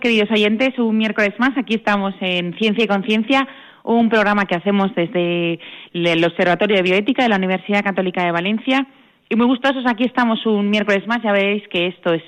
[0.00, 0.78] Queridos oyentes.
[0.78, 3.46] Un miércoles más, aquí estamos en Ciencia y Conciencia,
[3.82, 5.58] un programa que hacemos desde
[5.92, 8.86] el Observatorio de Bioética de la Universidad Católica de Valencia.
[9.28, 11.22] Y muy gustosos, aquí estamos un miércoles más.
[11.22, 12.22] Ya veréis que esto es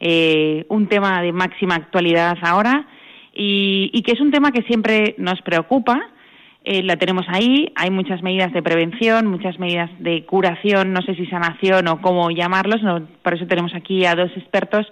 [0.00, 2.86] eh, un tema de máxima actualidad ahora
[3.34, 6.00] y, y, que es un tema que siempre nos preocupa.
[6.64, 11.14] Eh, la tenemos ahí, hay muchas medidas de prevención, muchas medidas de curación, no sé
[11.14, 14.86] si sanación o cómo llamarlos, no, por eso tenemos aquí a dos expertos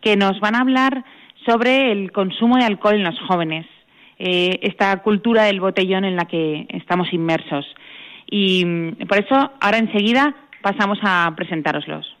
[0.00, 1.04] que nos van a hablar
[1.46, 3.66] sobre el consumo de alcohol en los jóvenes,
[4.18, 7.66] eh, esta cultura del botellón en la que estamos inmersos.
[8.30, 12.13] Y mm, por eso ahora enseguida pasamos a presentároslos.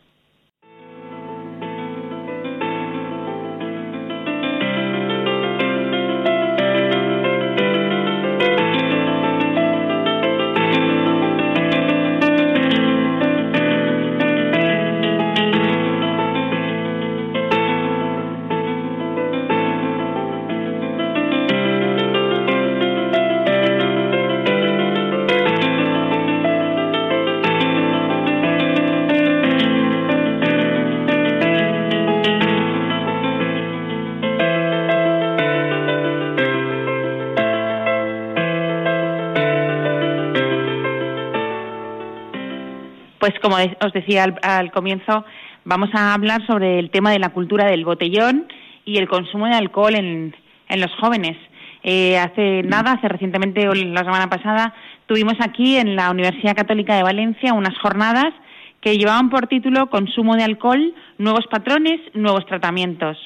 [43.54, 45.24] Como os decía al, al, comienzo,
[45.64, 48.46] vamos a hablar sobre el tema de la cultura del botellón
[48.84, 50.34] y el consumo de alcohol en,
[50.68, 51.36] en los jóvenes.
[51.84, 54.74] Eh, hace nada, hace recientemente, la semana pasada,
[55.06, 58.32] tuvimos aquí en la Universidad Católica de Valencia unas jornadas
[58.80, 63.16] que llevaban por título Consumo de alcohol, nuevos patrones, nuevos tratamientos.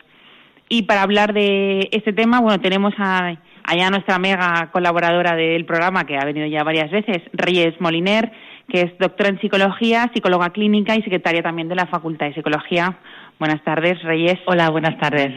[0.68, 3.34] Y para hablar de este tema, bueno, tenemos a,
[3.64, 8.30] allá nuestra mega colaboradora del programa, que ha venido ya varias veces, Reyes Moliner,
[8.68, 12.98] que es doctora en psicología, psicóloga clínica y secretaria también de la Facultad de Psicología.
[13.38, 14.38] Buenas tardes, Reyes.
[14.46, 15.32] Hola, buenas tardes.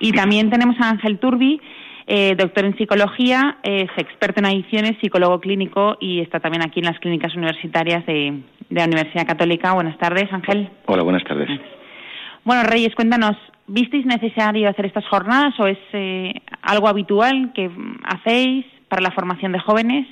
[0.00, 1.60] Y también tenemos a Ángel Turbi,
[2.06, 6.86] eh, doctor en psicología, es experto en adicciones, psicólogo clínico y está también aquí en
[6.86, 9.72] las clínicas universitarias de, de la Universidad Católica.
[9.72, 10.68] Buenas tardes, Ángel.
[10.86, 11.48] Hola, buenas tardes.
[12.44, 13.36] Bueno, Reyes, cuéntanos,
[13.68, 17.70] ¿visteis necesario hacer estas jornadas o es eh, algo habitual que
[18.04, 20.06] hacéis para la formación de jóvenes?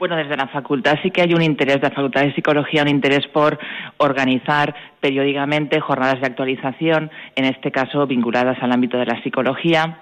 [0.00, 2.88] Bueno, desde la facultad sí que hay un interés de la Facultad de Psicología, un
[2.88, 3.58] interés por
[3.98, 9.98] organizar periódicamente jornadas de actualización, en este caso vinculadas al ámbito de la psicología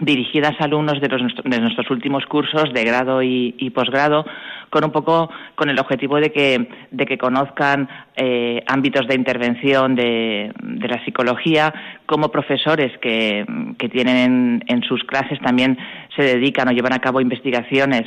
[0.00, 4.26] dirigidas a alumnos de, los, de, nuestros últimos cursos de grado y, y, posgrado,
[4.70, 9.94] con un poco con el objetivo de que, de que conozcan eh, ámbitos de intervención
[9.94, 11.72] de, de, la psicología,
[12.06, 13.46] como profesores que,
[13.78, 15.78] que tienen en, en, sus clases también
[16.16, 18.02] se dedican o llevan a cabo investigaciones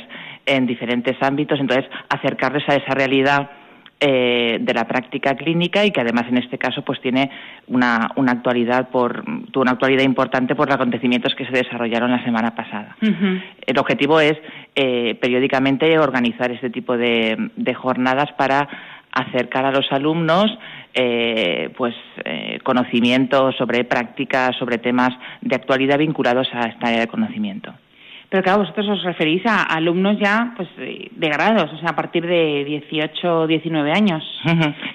[0.46, 3.50] en diferentes ámbitos, entonces acercarles a esa realidad
[4.00, 7.30] eh, de la práctica clínica y que además en este caso pues tiene
[7.66, 12.22] una, una actualidad por tuvo una actualidad importante por los acontecimientos que se desarrollaron la
[12.22, 12.96] semana pasada.
[13.02, 13.42] Uh -huh.
[13.66, 14.36] El objetivo es
[14.76, 18.68] eh, periódicamente organizar este tipo de, de, jornadas para
[19.12, 20.46] acercar a los alumnos
[20.94, 21.94] eh, pues
[22.24, 25.10] eh, conocimiento sobre prácticas, sobre temas
[25.40, 27.74] de actualidad vinculados a esta área de conocimiento.
[28.30, 32.26] Pero claro, vosotros os referís a alumnos ya pues de grados, o sea, a partir
[32.26, 34.22] de 18 o 19 años.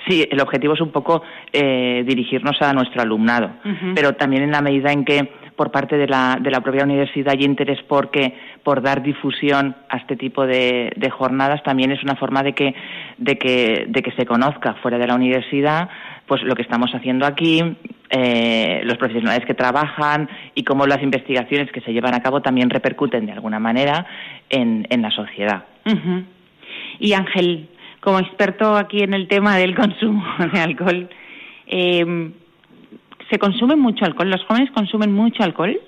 [0.07, 3.93] Sí, el objetivo es un poco eh, dirigirnos a nuestro alumnado, uh -huh.
[3.95, 7.33] pero también en la medida en que por parte de la, de la propia universidad
[7.33, 8.33] hay interés porque,
[8.63, 12.73] por dar difusión a este tipo de, de jornadas, también es una forma de que,
[13.17, 15.89] de, que, de que se conozca fuera de la universidad
[16.27, 17.61] pues lo que estamos haciendo aquí,
[18.09, 22.69] eh, los profesionales que trabajan y cómo las investigaciones que se llevan a cabo también
[22.69, 24.05] repercuten de alguna manera
[24.49, 25.65] en, en la sociedad.
[25.85, 26.23] Uh -huh.
[26.99, 27.67] Y Ángel,
[27.99, 30.23] como experto aquí en el tema del consumo
[30.53, 31.09] de alcohol,
[31.67, 32.31] eh,
[33.29, 34.29] ¿se consume mucho alcohol?
[34.29, 35.79] ¿Los jóvenes consumen mucho alcohol?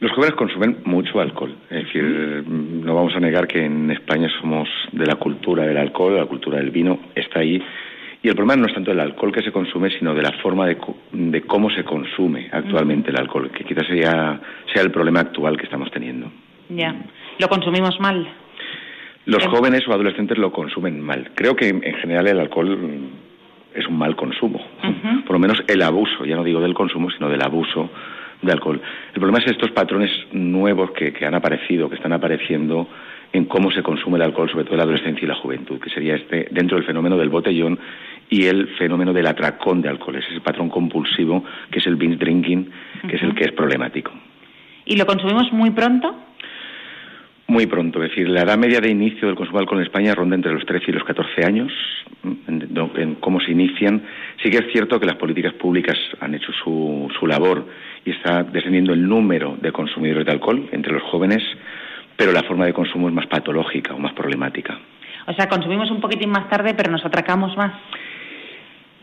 [0.00, 1.56] Los jóvenes consumen mucho alcohol.
[1.70, 2.02] Es decir,
[2.46, 6.26] no vamos a negar que en España somos de la cultura del alcohol, de la
[6.26, 7.62] cultura del vino, está ahí
[8.24, 10.66] y el problema no es tanto el alcohol que se consume, sino de la forma
[10.66, 10.78] de,
[11.12, 14.40] de cómo se consume actualmente el alcohol, que quizás sea,
[14.72, 16.32] sea el problema actual que estamos teniendo.
[16.70, 16.94] Ya.
[17.38, 18.26] ¿Lo consumimos mal?
[19.26, 21.32] Los jóvenes o adolescentes lo consumen mal.
[21.34, 22.78] Creo que en general el alcohol
[23.74, 24.58] es un mal consumo.
[24.82, 25.24] Uh -huh.
[25.24, 27.90] Por lo menos el abuso, ya no digo del consumo, sino del abuso
[28.40, 28.80] de alcohol.
[29.12, 32.88] El problema es estos patrones nuevos que, que han aparecido, que están apareciendo
[33.34, 35.90] en cómo se consume el alcohol, sobre todo en la adolescencia y la juventud, que
[35.90, 37.78] sería este dentro del fenómeno del botellón
[38.30, 42.70] y el fenómeno del atracón de alcohol, ese patrón compulsivo que es el binge drinking,
[43.08, 44.12] que es el que es problemático.
[44.86, 46.14] ¿Y lo consumimos muy pronto?
[47.46, 50.14] Muy pronto, es decir, la edad media de inicio del consumo de alcohol en España
[50.14, 51.70] ronda entre los 13 y los 14 años,
[52.22, 54.02] en, cómo se inician.
[54.42, 57.66] Sí que es cierto que las políticas públicas han hecho su, su labor
[58.04, 61.42] y está descendiendo el número de consumidores de alcohol entre los jóvenes,
[62.16, 64.78] pero la forma de consumo es más patológica o más problemática.
[65.26, 67.72] O sea, consumimos un poquitín más tarde, pero nos atracamos más.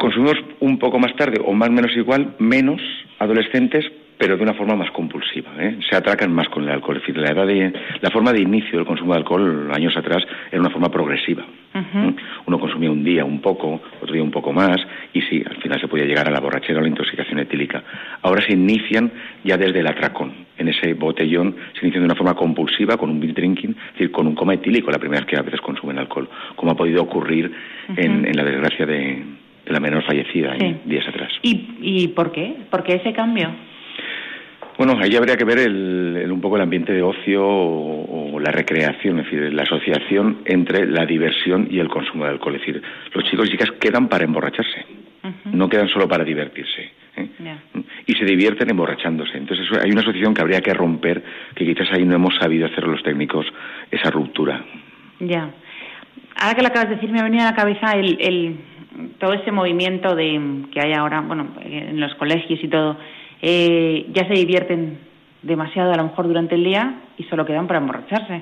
[0.01, 2.81] Consumimos un poco más tarde o más o menos igual, menos
[3.19, 3.86] adolescentes,
[4.18, 5.51] pero de una forma más compulsiva.
[5.59, 5.77] ¿eh?
[5.88, 6.98] Se atracan más con el alcohol.
[6.98, 7.71] Es decir, la, edad de,
[8.01, 11.45] la forma de inicio del consumo de alcohol años atrás era una forma progresiva.
[12.48, 14.77] Uno consumía un día un poco, otro día un poco más,
[15.13, 17.83] y sí, al final se podía llegar a la borrachera o la intoxicación etílica.
[18.24, 19.12] Ahora se inician
[19.44, 20.33] ya desde el atracón.
[20.57, 24.12] En ese botellón se inician de una forma compulsiva, con un beer drinking, es decir,
[24.12, 27.03] con un coma etílico la primera vez que a veces consumen alcohol, como ha podido
[27.03, 27.51] ocurrir
[27.95, 29.24] en, la desgracia de,
[29.71, 31.31] la menor fallecida días atrás.
[31.41, 32.56] ¿Y, ¿Y por qué?
[32.69, 33.50] ¿Por qué ese cambio?
[34.77, 39.19] Bueno, ahí habría que ver el, un poco el ambiente de ocio o, la recreación,
[39.19, 42.56] es decir, la asociación entre la diversión y el consumo de alcohol.
[42.56, 42.81] Es decir,
[43.13, 44.83] los chicos y chicas quedan para emborracharse,
[45.53, 46.89] no quedan solo para divertirse.
[47.15, 47.27] ¿eh?
[48.07, 49.38] Y se divierten emborrachándose.
[49.38, 51.21] Entonces hay una asociación que habría que romper,
[51.53, 53.45] que quizás ahí no hemos sabido hacer los técnicos
[53.91, 54.65] esa ruptura.
[55.19, 55.51] Ya.
[56.38, 58.56] Ahora que lo acabas de decir, me ha venido a la cabeza el, el,
[59.21, 62.97] todo ese movimiento de, que hay ahora, bueno, en los colegios y todo
[63.41, 64.97] eh, ya se divierten
[65.44, 68.41] demasiado a lo mejor durante el día y solo quedan para emborracharse.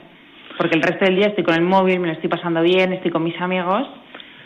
[0.57, 3.11] Porque el resto del día estoy con el móvil, me lo estoy pasando bien, estoy
[3.11, 3.87] con mis amigos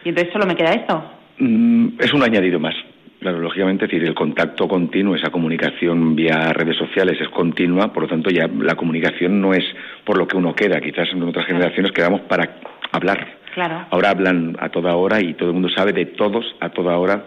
[0.04, 1.04] y entonces solo me queda esto.
[1.38, 2.76] Mm, es un añadido más.
[3.20, 8.10] Claro, lógicamente, decir, el contacto continuo, esa comunicación vía redes sociales es continua, por lo
[8.10, 9.64] tanto ya la comunicación no es
[10.04, 10.82] por lo que uno queda.
[10.82, 12.58] Quizás en otras generaciones quedamos para
[12.92, 13.43] hablar.
[13.54, 13.86] Claro.
[13.92, 17.26] Ahora hablan a toda hora y todo el mundo sabe de todos a toda hora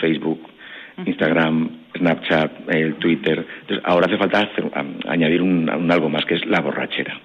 [0.00, 0.40] Facebook,
[1.04, 3.46] Instagram, Snapchat, el Twitter.
[3.60, 4.48] Entonces, ahora hace falta
[5.08, 7.18] añadir un, algo más, que es la borrachera.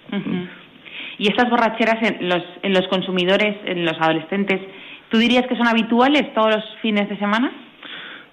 [1.17, 4.61] ¿Y estas borracheras en los, en los consumidores, en los adolescentes,
[5.09, 7.51] tú dirías que son habituales todos los fines de semana?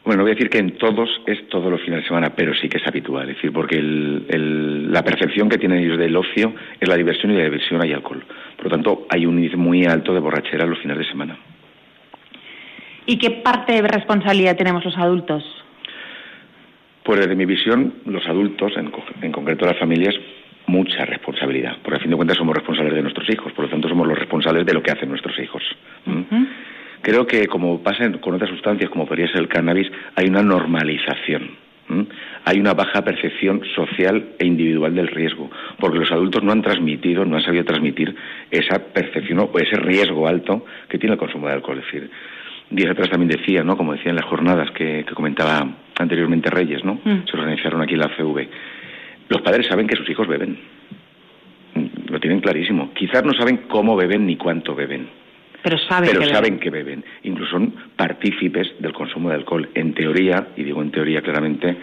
[0.05, 2.55] Bueno, no voy a decir que en todos es todos los fines de semana, pero
[2.55, 3.29] sí que es habitual.
[3.29, 7.45] Es decir, porque la percepción que tienen ellos del ocio es la diversión y la
[7.45, 8.25] diversión hay alcohol.
[8.57, 11.39] Por lo tanto, hay un índice muy alto de borrachera los fines de semana.
[13.07, 15.45] ¿Y qué parte de responsabilidad tenemos los adultos?
[17.03, 20.15] Pues desde mi visión, los adultos, en, concreto las familias,
[20.67, 23.89] mucha responsabilidad, porque a fin de cuentas somos responsables de nuestros hijos, por lo tanto
[23.89, 25.63] somos los responsables de lo que hacen nuestros hijos.
[27.03, 31.51] Creo que como pasa con otras sustancias, como podría ser el cannabis, hay una normalización.
[32.45, 37.25] Hay una baja percepción social e individual del riesgo, porque los adultos no han transmitido,
[37.25, 38.15] no han sabido transmitir
[38.51, 41.79] esa percepción o ese riesgo alto que tiene el consumo de alcohol.
[41.79, 42.11] Es decir,
[42.71, 43.77] días atrás también decía, ¿no?
[43.77, 45.67] Como decía en las jornadas que, comentaba
[45.99, 47.01] anteriormente Reyes, ¿no?
[47.05, 47.27] Mm.
[47.29, 48.49] Se organizaron aquí en la CV.
[49.29, 50.59] Los padres saben que sus hijos beben.
[52.09, 52.93] Lo tienen clarísimo.
[52.95, 55.20] Quizás no saben cómo beben ni cuánto beben.
[55.63, 56.61] Pero saben, pero que, saben beben.
[56.61, 57.05] que beben.
[57.25, 59.69] Incluso son partícipes del consumo de alcohol.
[59.75, 61.77] En teoría, y digo en teoría claramente,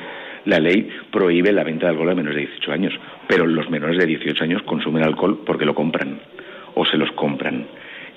[0.45, 2.93] la ley prohíbe la venta de alcohol a menores de 18 años.
[3.27, 6.19] Pero los menores de 18 años consumen alcohol porque lo compran
[6.73, 7.65] o se los compran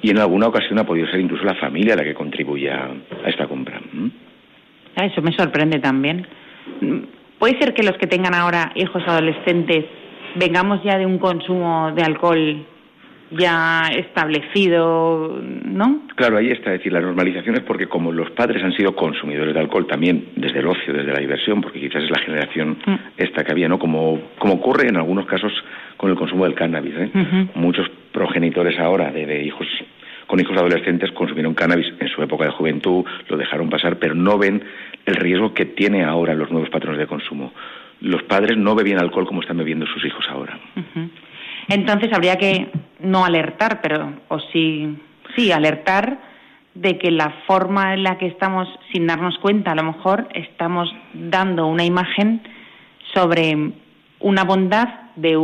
[0.03, 2.91] y en alguna ocasión ha podido ser incluso la familia la que contribuye a,
[3.27, 3.81] esta compra.
[4.97, 6.27] Ah, eso me sorprende también.
[7.39, 9.85] ¿Puede ser que los que tengan ahora hijos adolescentes
[10.37, 12.67] vengamos ya de un consumo de alcohol
[13.31, 16.03] ya establecido, ¿no?
[16.17, 16.73] Claro, ahí está.
[16.73, 20.31] Es decir, la normalización es porque como los padres han sido consumidores de alcohol también
[20.37, 22.95] desde el ocio, desde la diversión, porque quizás es la generación mm.
[23.17, 23.79] esta que había, ¿no?
[23.79, 25.53] Como, como ocurre en algunos casos
[25.97, 26.95] con el consumo del cannabis.
[26.97, 27.11] ¿eh?
[27.55, 29.67] Muchos progenitores ahora de, hijos
[30.27, 34.39] con hijos adolescentes consumieron cannabis en su época de juventud, lo dejaron pasar, pero no
[34.39, 34.63] ven
[35.05, 37.53] el riesgo que tiene ahora los nuevos patrones de consumo.
[38.01, 40.59] Los padres no bebían alcohol como están bebiendo sus hijos ahora.
[41.71, 44.99] Entonces habría que no alertar, pero o sí,
[45.37, 46.19] sí alertar
[46.75, 50.93] de que la forma en la que estamos, sin darnos cuenta, a lo mejor estamos
[51.15, 52.43] dando una imagen
[53.15, 53.73] sobre
[54.21, 55.37] una bondad de,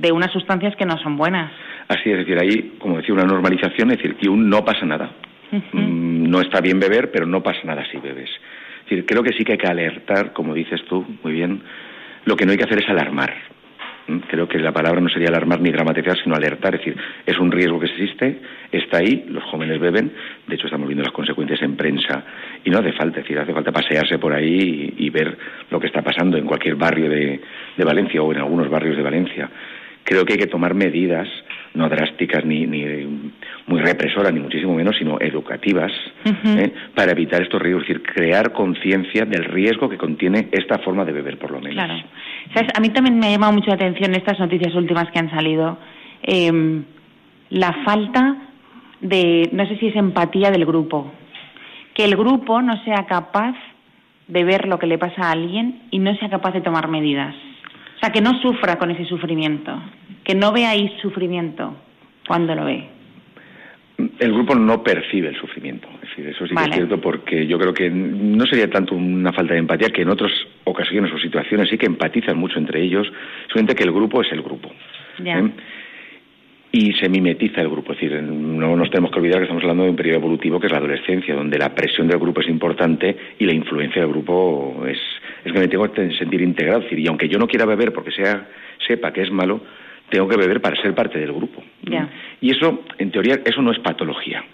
[0.00, 1.50] de unas sustancias que no son buenas.
[1.88, 5.10] Así es, decir, ahí, como decía, una normalización, es decir, que un no pasa nada.
[5.50, 8.30] Mm, no está bien beber, pero no pasa nada si bebes.
[8.84, 11.62] Es decir, creo que sí que hay que alertar, como dices tú, muy bien.
[12.24, 13.34] Lo que no hay que hacer es alarmar.
[14.28, 16.74] Creo que la palabra no sería alarmar ni dramatizar, sino alertar.
[16.74, 16.96] Es decir,
[17.26, 18.38] es un riesgo que existe,
[18.72, 20.12] está ahí, los jóvenes beben.
[20.46, 22.24] De hecho, estamos viendo las consecuencias en prensa
[22.64, 25.36] y no hace falta, es decir, hace falta pasearse por ahí y, ver
[25.70, 27.40] lo que está pasando en cualquier barrio de,
[27.76, 29.50] de Valencia o en algunos barrios de Valencia
[30.04, 31.28] creo que hay que tomar medidas
[31.74, 33.32] no drásticas ni, ni
[33.68, 35.92] muy represoras, ni muchísimo menos, sino educativas,
[36.24, 36.72] ¿eh?
[36.94, 41.12] para evitar estos riesgos, es decir, crear conciencia del riesgo que contiene esta forma de
[41.12, 41.74] beber, por lo menos.
[41.74, 41.94] Claro.
[42.74, 45.78] A mí también me ha llamado mucho la atención estas noticias últimas que han salido,
[46.22, 46.84] em,
[47.50, 48.36] la falta
[49.00, 51.12] de, no sé si es empatía del grupo,
[51.94, 53.54] que el grupo no sea capaz
[54.28, 57.34] de ver lo que le pasa a alguien y no sea capaz de tomar medidas.
[57.96, 59.78] O sea, que no sufra con ese sufrimiento,
[60.24, 61.74] que no vea ahí sufrimiento
[62.26, 62.97] cuando lo ve.
[63.98, 67.58] El grupo no percibe el sufrimiento, es decir, eso sí que es cierto porque yo
[67.58, 70.30] creo que no sería tanto una falta de empatía que en otras
[70.64, 73.10] ocasiones o situaciones sí que empatizan mucho entre ellos,
[73.48, 74.70] solamente que el grupo es el grupo.
[75.24, 75.50] ¿eh?
[76.70, 77.92] y se mimetiza el grupo.
[77.92, 80.66] Es decir, no nos tenemos que olvidar que estamos hablando de un periodo evolutivo que
[80.66, 84.84] es la adolescencia, donde la presión del grupo es importante y la influencia del grupo
[84.86, 84.98] es,
[85.44, 86.80] es que me tengo que sentir integrado.
[86.80, 88.48] Es decir, y aunque yo no quiera beber porque sea,
[88.86, 89.62] sepa que es malo,
[90.10, 91.62] tengo que beber para ser parte del grupo.
[92.40, 94.44] Y eso, en teoría, eso no es patología.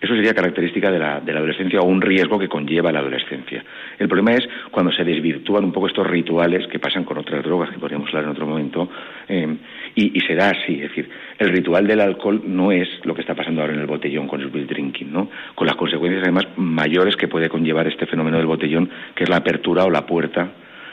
[0.00, 3.62] Eso sería característica de la, de la, adolescencia o un riesgo que conlleva la adolescencia.
[3.98, 7.68] El problema es cuando se desvirtúan un poco estos rituales que pasan con otras drogas,
[7.68, 8.88] que podríamos hablar en otro momento,
[9.28, 9.56] eh,
[9.94, 10.76] y, y, se da así.
[10.76, 13.86] Es decir, el ritual del alcohol no es lo que está pasando ahora en el
[13.86, 15.28] botellón con el bill drinking, ¿no?
[15.54, 19.36] con las consecuencias además mayores que puede conllevar este fenómeno del botellón, que es la
[19.36, 20.50] apertura o la puerta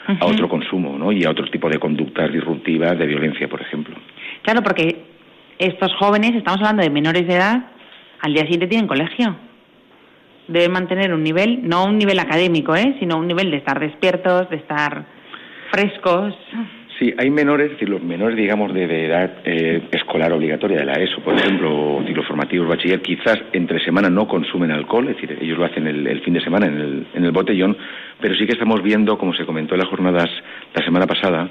[0.08, 1.12] a otro consumo ¿no?
[1.12, 3.94] y a otro tipo de conductas disruptivas de violencia, por ejemplo.
[4.42, 5.04] Claro, porque
[5.58, 7.66] estos jóvenes, estamos hablando de menores de edad,
[8.20, 9.36] al día siguiente tienen colegio.
[10.46, 12.96] Deben mantener un nivel, no un nivel académico, ¿eh?
[12.98, 15.04] sino un nivel de estar despiertos, de estar
[15.70, 16.34] frescos.
[16.98, 20.94] Sí, hay menores, es decir, los menores, digamos, de, edad eh, escolar obligatoria, de la
[20.94, 25.38] ESO, por ejemplo, o ciclos formativos, bachiller, quizás entre semana no consumen alcohol, es decir,
[25.40, 27.76] ellos lo hacen el, fin de semana en el, en el botellón,
[28.20, 30.28] pero sí que estamos viendo, como se comentó en las jornadas
[30.74, 31.48] la semana pasada,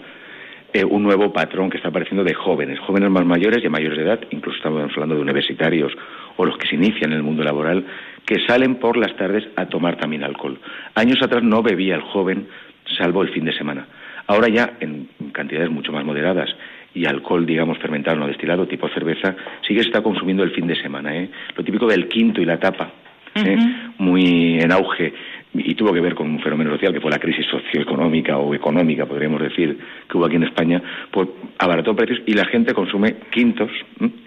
[0.74, 4.04] eh, un nuevo patrón que está apareciendo de jóvenes, jóvenes más mayores y mayores de
[4.04, 5.94] edad, incluso estamos hablando de universitarios
[6.36, 7.86] o los que se inician en el mundo laboral,
[8.25, 10.60] que salen por las tardes a tomar también alcohol.
[10.94, 12.50] Años atrás no bebía el joven,
[12.98, 13.88] salvo el fin de semana.
[14.27, 16.50] Ahora ya en cantidades mucho más moderadas
[16.93, 20.67] y alcohol, digamos, fermentado no destilado, tipo cerveza, sí que se está consumiendo el fin
[20.67, 21.15] de semana.
[21.15, 21.29] ¿eh?
[21.55, 22.91] Lo típico del quinto y la tapa,
[23.36, 23.57] ¿eh?
[23.98, 25.13] muy en auge
[25.53, 29.05] y tuvo que ver con un fenómeno social que fue la crisis socioeconómica o económica,
[29.05, 29.77] podríamos decir,
[30.10, 30.81] que hubo aquí en España,
[31.12, 33.72] pues abarató precios y la gente consume quintos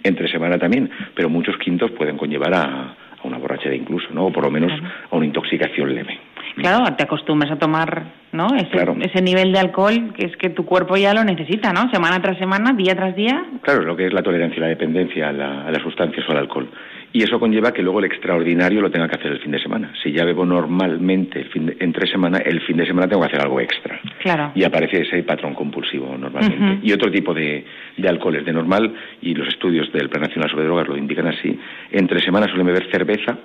[0.03, 4.27] entre semana también, pero muchos quintos pueden conllevar a, una borrachera incluso, ¿no?
[4.27, 4.73] O por lo menos
[5.11, 6.19] a una intoxicación leve.
[6.57, 8.49] Claro, te acostumbras a tomar, ¿no?
[8.55, 11.91] Ese, ese nivel de alcohol que es que tu cuerpo ya lo necesita, ¿no?
[11.91, 13.45] Semana tras semana, día tras día.
[13.63, 16.39] Claro, lo que es la tolerancia y la dependencia a, a las sustancias o al
[16.39, 16.69] alcohol.
[17.13, 19.93] Y eso conlleva que luego el extraordinario lo tenga que hacer el fin de semana.
[20.01, 23.41] Si ya bebo normalmente el fin entre semana, el fin de semana tengo que hacer
[23.41, 23.99] algo extra.
[24.21, 24.53] Claro.
[24.55, 26.87] Y aparece ese patrón compulsivo normalmente.
[26.87, 27.65] Y otro tipo de,
[27.97, 28.45] de, alcoholes.
[28.45, 31.59] De normal, y los estudios del Plan Nacional sobre Drogas lo indican así,
[31.91, 33.39] entre semana suelen beber cerveza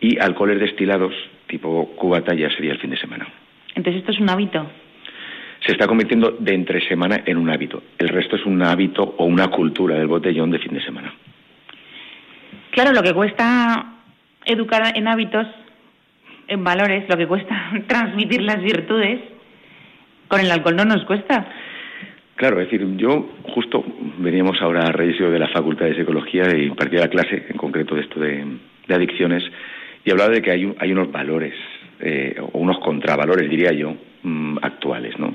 [0.00, 1.14] y alcoholes destilados
[1.58, 3.26] tipo cubata ya sería el fin de semana.
[3.74, 4.66] Entonces esto es un hábito
[5.66, 7.82] se está convirtiendo de entre semana en un hábito.
[7.98, 11.14] El resto es un hábito o una cultura del botellón de fin de semana.
[12.70, 13.94] Claro, lo que cuesta
[14.44, 15.46] educar en hábitos,
[16.48, 19.20] en valores, lo que cuesta transmitir las virtudes,
[20.28, 21.46] con el alcohol no nos cuesta.
[22.36, 23.84] Claro, es decir, yo justo
[24.18, 27.94] veníamos ahora a registro de la Facultad de Psicología y impartía la clase en concreto
[27.94, 28.44] de esto de,
[28.88, 29.44] adicciones
[30.04, 31.54] y hablaba de que hay, hay unos valores
[32.00, 35.34] eh, o unos contravalores, diría yo, mm, actuales, ¿no?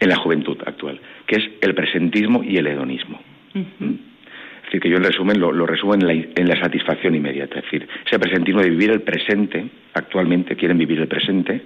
[0.00, 3.20] En la juventud actual, que es el presentismo y el hedonismo.
[3.54, 7.58] Es decir, que yo en resumen lo, resumo en la, satisfacción inmediata.
[7.58, 11.62] Es decir, ese presentismo de vivir el presente, actualmente quieren vivir el presente,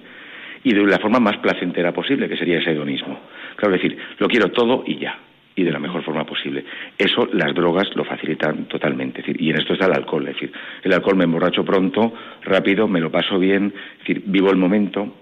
[0.63, 3.19] y de la forma más placentera posible, que sería ese hedonismo.
[3.57, 5.19] Claro, es decir, lo quiero todo y ya,
[5.55, 6.65] y de la mejor forma posible.
[6.97, 9.21] Eso las drogas lo facilitan totalmente.
[9.21, 10.27] Es decir, y en esto está el alcohol.
[10.27, 10.51] Es decir,
[10.83, 15.13] el alcohol me emborracho pronto, rápido, me lo paso bien, es decir, vivo el momento,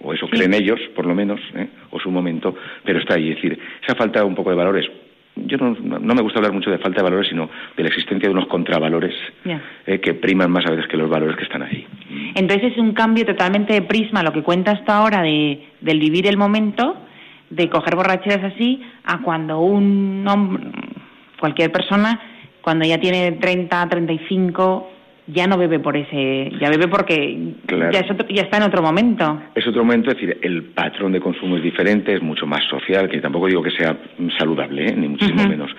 [0.00, 1.68] o eso creen ellos, por lo menos, ¿eh?
[1.90, 3.30] o su momento, pero está ahí.
[3.30, 4.90] Es decir, esa falta un poco de valores
[5.34, 8.28] yo no, no, me gusta hablar mucho de falta de valores, sino de la existencia
[8.28, 9.14] de unos contravalores
[9.86, 11.86] eh, que priman más a veces que los valores que están ahí.
[12.34, 16.26] Entonces es un cambio totalmente de prisma lo que cuenta hasta ahora de, del vivir
[16.26, 16.96] el momento,
[17.54, 20.64] de coger borracheras así, a cuando un hombre,
[21.38, 22.18] cualquier persona,
[22.62, 24.90] cuando ya tiene 30, 35,
[25.26, 27.90] ya no bebe por ese, ya bebe porque ya,
[28.28, 29.40] ya está en otro momento.
[29.54, 33.08] Es otro momento, es decir, el patrón de consumo es diferente, es mucho más social,
[33.08, 33.96] que tampoco digo que sea
[34.38, 34.94] saludable, ¿eh?
[34.96, 35.70] ni muchísimo menos,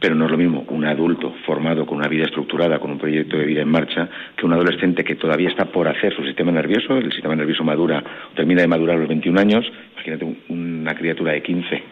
[0.00, 3.36] pero no es lo mismo un adulto formado con una vida estructurada, con un proyecto
[3.36, 6.96] de vida en marcha, que un adolescente que todavía está por hacer su sistema nervioso,
[6.96, 8.02] el sistema nervioso madura,
[8.34, 11.82] termina de madurar a los 21 años, imagínate una criatura de 15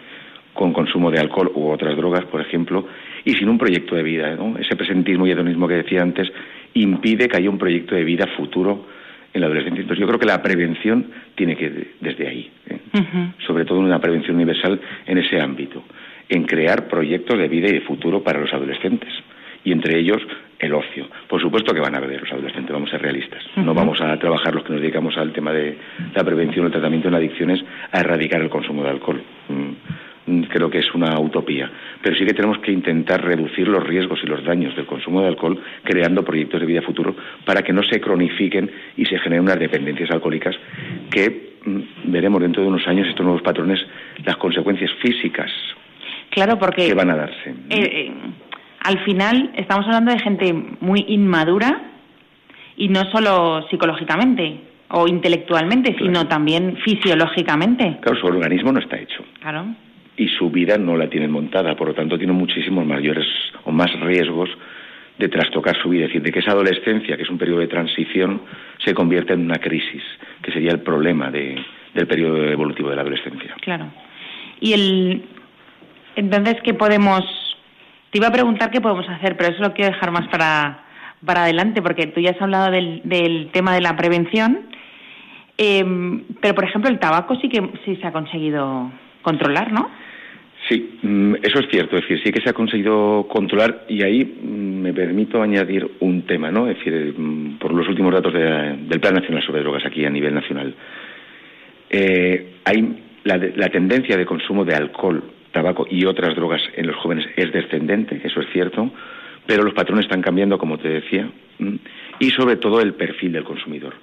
[0.55, 2.87] con consumo de alcohol u otras drogas, por ejemplo,
[3.25, 4.37] y sin un proyecto de vida.
[4.59, 6.33] Ese presentismo y hedonismo que decía antes
[6.75, 8.87] impide que haya un proyecto de vida futuro
[9.33, 9.83] en la adolescencia.
[9.83, 12.79] Entonces yo creo que la prevención tiene que ir desde ahí, ¿eh?
[13.47, 15.85] sobre todo una prevención universal en ese ámbito,
[16.29, 19.13] en crear proyectos de vida y de futuro para los adolescentes
[19.65, 20.23] y entre ellos
[20.59, 21.07] el ocio.
[21.29, 23.43] Por supuesto que van a beber los adolescentes, vamos a ser realistas.
[23.57, 25.77] No vamos a trabajar los que nos dedicamos al tema de
[26.15, 29.23] la prevención o el tratamiento en adicciones a erradicar el consumo de alcohol.
[29.49, 29.73] Mm.
[30.29, 31.71] Mm, creo que es una utopía.
[32.03, 35.29] Pero sí que tenemos que intentar reducir los riesgos y los daños del consumo de
[35.29, 39.59] alcohol creando proyectos de vida futuro para que no se cronifiquen y se generen unas
[39.59, 40.57] dependencias alcohólicas
[41.11, 43.81] que mm, veremos dentro de unos años estos nuevos patrones
[44.25, 45.51] las consecuencias físicas
[46.31, 47.51] claro, porque, que van a darse.
[47.51, 48.13] Eh, eh,
[48.85, 51.83] al final estamos hablando de gente muy inmadura
[52.77, 57.99] y no solo psicológicamente o intelectualmente, sino también fisiológicamente.
[58.01, 59.25] Claro, su organismo no está hecho.
[59.41, 59.67] Claro
[60.19, 63.25] y su vida no la tienen montada, por lo tanto tiene muchísimos mayores
[63.65, 64.51] o más riesgos
[65.17, 67.69] de trastocar su vida, es decir, de que esa adolescencia, que es un periodo de
[67.69, 68.43] transición,
[68.85, 70.03] se convierta en una crisis,
[70.43, 71.65] que sería el problema del
[72.07, 73.55] periodo evolutivo de la adolescencia.
[73.61, 73.87] Claro.
[74.61, 75.23] Y el
[76.19, 77.23] entonces qué podemos
[78.11, 80.85] te iba a preguntar qué podemos hacer, pero eso lo quiero dejar más para
[81.25, 84.61] para adelante, porque tú ya has hablado del, del tema de la prevención,
[85.57, 88.91] em, pero por ejemplo el tabaco sí que sí se ha conseguido
[89.23, 89.91] controlar, ¿no?
[90.69, 94.25] Sí, mm, eso es cierto, es decir, sí que se ha conseguido controlar y ahí
[94.25, 96.69] mm, me permito añadir un tema, ¿no?
[96.69, 100.35] Es decir, mm, por los últimos datos del Plan Nacional sobre Drogas aquí a nivel
[100.35, 100.75] nacional,
[101.91, 106.97] eh, hay la, la tendencia de consumo de alcohol, tabaco y otras drogas en los
[106.97, 108.91] jóvenes es descendente, eso es cierto,
[109.47, 111.31] pero los patrones están cambiando, como te decía,
[112.19, 113.95] y sobre todo el perfil del consumidor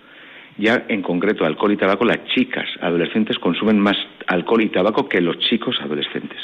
[0.57, 5.21] ya en concreto alcohol y tabaco, las chicas adolescentes consumen más alcohol y tabaco que
[5.21, 6.39] los chicos adolescentes.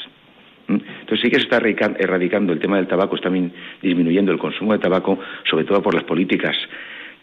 [0.68, 3.30] Entonces sí que se está erradicando el tema del tabaco, está
[3.82, 6.56] disminuyendo el consumo de tabaco, sobre todo por las políticas,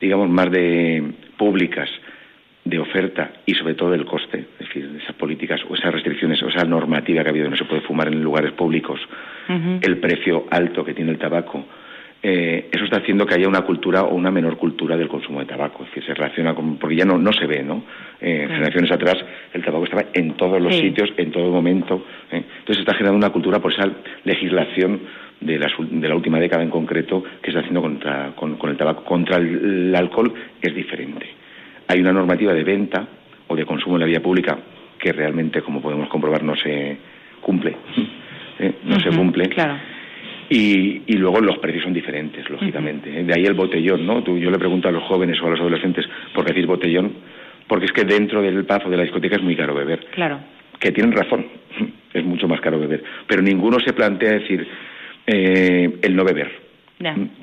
[0.01, 1.89] digamos, más de públicas
[2.69, 6.49] de oferta y sobre todo del coste, es decir, esas políticas o esas restricciones o
[6.49, 9.01] esa normativa que ha habido, no se puede fumar en lugares públicos,
[9.49, 11.65] el precio alto que tiene el tabaco,
[12.21, 15.47] eh, eso está haciendo que haya una cultura o una menor cultura del consumo de
[15.47, 15.85] tabaco.
[15.85, 17.85] Es decir, se relaciona con, porque ya no, no se ve, ¿no?
[18.21, 19.17] Eh, generaciones atrás
[19.53, 22.05] el tabaco estaba en todos los sitios, en todo momento.
[22.33, 22.43] ¿eh?
[22.59, 23.89] Entonces está generando una cultura por esa
[24.25, 25.01] legislación
[25.41, 29.05] de la, de la última década en concreto que está haciendo contra, con, el tabaco.
[29.05, 31.27] Contra el, alcohol es diferente.
[31.89, 33.09] Hay una normativa de venta
[33.47, 34.59] o de consumo en la vía pública
[34.99, 36.97] que realmente, como podemos comprobar, no se
[37.41, 37.77] cumple.
[38.83, 39.49] No se cumple.
[39.51, 39.79] Claro
[40.51, 43.11] y, y, luego los precios son diferentes, lógicamente.
[43.11, 44.23] De ahí el botellón, ¿no?
[44.23, 47.13] Tú, yo le pregunto a los jóvenes o a los adolescentes, ¿por qué decir botellón?
[47.67, 50.07] Porque es que dentro del pazo de la discoteca es muy caro beber.
[50.13, 50.41] Claro.
[50.81, 51.47] Que tienen razón,
[52.15, 53.05] es mucho más caro beber.
[53.27, 54.67] Pero ninguno se plantea decir
[55.27, 56.51] eh, el no beber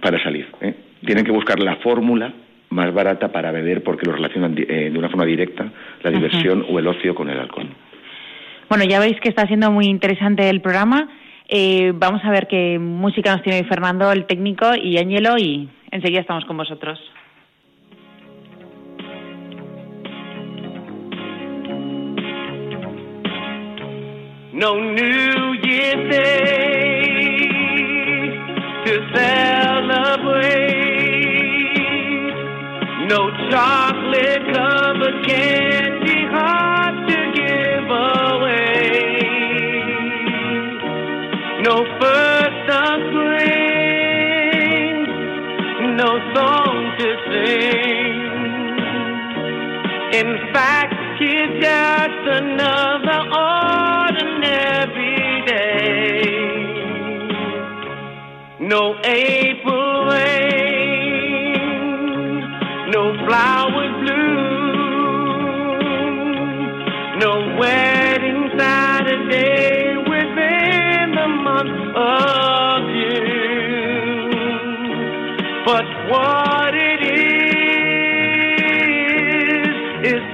[0.01, 0.47] para salir.
[0.61, 0.73] ¿eh?
[1.05, 2.33] Tienen que buscar la fórmula
[2.75, 5.71] más barata para beber porque lo relacionan eh, de una forma directa
[6.03, 7.69] la diversión o el ocio con el alcohol.
[8.69, 11.07] Bueno, ya veis que está siendo muy interesante el programa.
[11.47, 16.21] Eh, vamos a ver qué música nos tiene Fernando, el técnico, y Ángelo, y enseguida
[16.21, 16.99] estamos con vosotros.
[24.51, 27.15] No New Year's Day
[28.85, 29.64] to
[33.07, 38.75] No chocolate covered candy heart to give away.
[41.65, 44.95] no first of spring,
[45.97, 48.17] no song to sing.
[50.19, 53.19] In fact, it's just another
[53.99, 56.25] ordinary day.
[58.59, 59.64] No April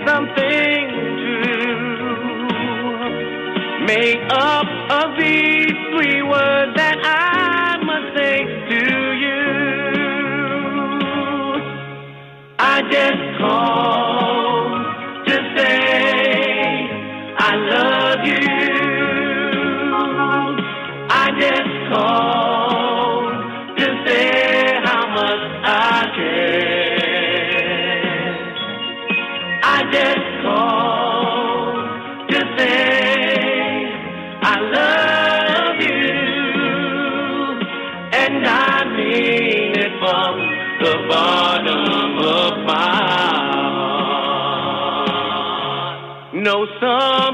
[0.05, 0.83] something
[1.23, 1.35] to
[3.85, 4.67] make up
[4.99, 8.37] of these three words that I must say
[8.69, 8.81] to
[9.23, 9.41] you.
[12.59, 13.20] I just
[46.81, 47.30] no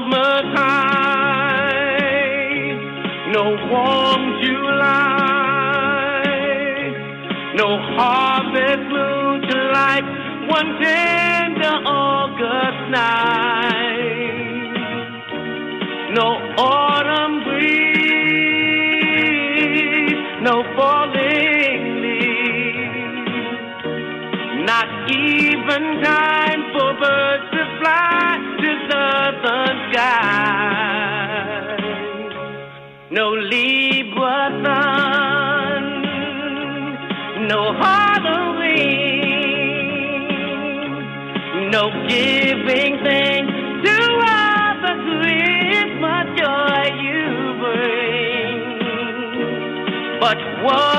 [50.20, 50.97] But what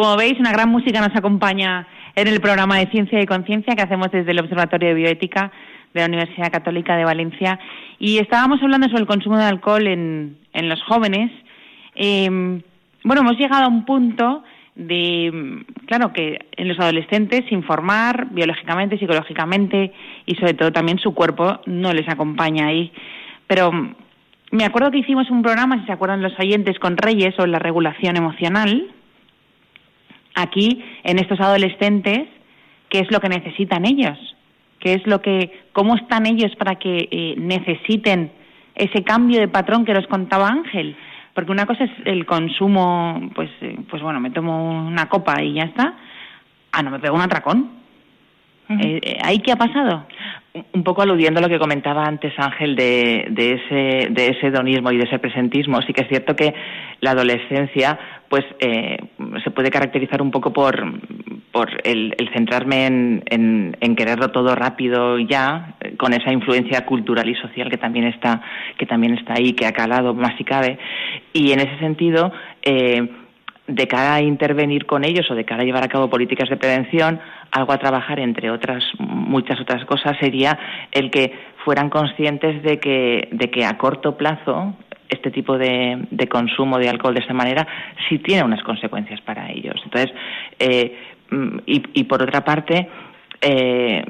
[0.00, 3.82] Como veis, una gran música nos acompaña en el programa de Ciencia y Conciencia que
[3.82, 5.52] hacemos desde el Observatorio de Bioética
[5.92, 7.58] de la Universidad Católica de Valencia.
[7.98, 11.30] Y estábamos hablando sobre el consumo de alcohol en, en los jóvenes.
[11.96, 12.30] Eh,
[13.04, 14.42] bueno, hemos llegado a un punto
[14.74, 19.92] de, claro, que en los adolescentes informar biológicamente, psicológicamente
[20.24, 22.90] y sobre todo también su cuerpo no les acompaña ahí.
[23.46, 23.70] Pero
[24.50, 27.58] me acuerdo que hicimos un programa, si se acuerdan los oyentes, con Reyes sobre la
[27.58, 28.94] regulación emocional.
[30.34, 32.28] Aquí, en estos adolescentes,
[32.88, 34.18] ¿qué es lo que necesitan ellos?
[34.78, 38.32] ¿Qué es lo que, cómo están ellos para que eh, necesiten
[38.74, 40.96] ese cambio de patrón que nos contaba Ángel?
[41.34, 45.54] Porque una cosa es el consumo, pues, eh, pues bueno, me tomo una copa y
[45.54, 45.94] ya está.
[46.72, 47.79] Ah, no, me pego un atracón.
[48.70, 50.06] Eh, eh, ¿Ahí qué ha pasado?
[50.72, 54.90] Un poco aludiendo a lo que comentaba antes Ángel de, de, ese, de ese hedonismo
[54.92, 56.54] y de ese presentismo, sí que es cierto que
[57.00, 58.96] la adolescencia pues eh,
[59.42, 60.84] se puede caracterizar un poco por,
[61.50, 67.28] por el, el centrarme en, en, en, quererlo todo rápido ya, con esa influencia cultural
[67.28, 68.40] y social que también está,
[68.78, 70.78] que también está ahí, que ha calado más si cabe.
[71.32, 73.08] Y en ese sentido, eh,
[73.70, 76.56] de cara a intervenir con ellos o de cara a llevar a cabo políticas de
[76.56, 77.20] prevención,
[77.52, 80.58] algo a trabajar, entre otras muchas otras cosas, sería
[80.92, 81.32] el que
[81.64, 84.74] fueran conscientes de que, de que a corto plazo
[85.08, 87.66] este tipo de, de, consumo de alcohol de esta manera
[88.08, 89.74] sí tiene unas consecuencias para ellos.
[89.84, 90.12] Entonces,
[90.58, 90.96] eh,
[91.66, 92.88] y, y, por otra parte,
[93.42, 94.04] eh,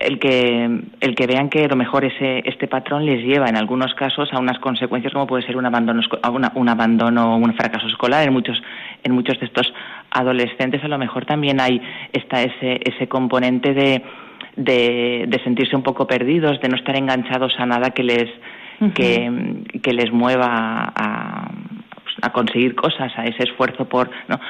[0.00, 3.56] el que el que vean que a lo mejor ese este patrón les lleva en
[3.56, 6.00] algunos casos a unas consecuencias como puede ser un abandono
[6.32, 8.60] una, un abandono un fracaso escolar en muchos
[9.02, 9.72] en muchos de estos
[10.10, 11.82] adolescentes a lo mejor también hay
[12.12, 14.02] está ese ese componente de
[14.56, 18.28] de, de sentirse un poco perdidos de no estar enganchados a nada que les
[18.80, 18.92] uh -huh.
[18.92, 21.50] que, que les mueva a,
[22.22, 24.40] a conseguir cosas a ese esfuerzo por no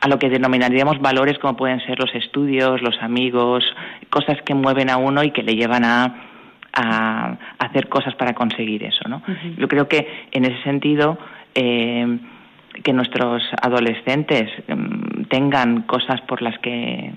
[0.00, 3.64] a lo que denominaríamos valores como pueden ser los estudios, los amigos,
[4.10, 6.14] cosas que mueven a uno y que le llevan a,
[6.72, 9.22] a hacer cosas para conseguir eso, ¿no?
[9.26, 9.56] Uh -huh.
[9.56, 11.18] Yo creo que en ese sentido
[11.54, 12.18] eh,
[12.82, 14.76] que nuestros adolescentes eh,
[15.28, 17.12] tengan cosas por las que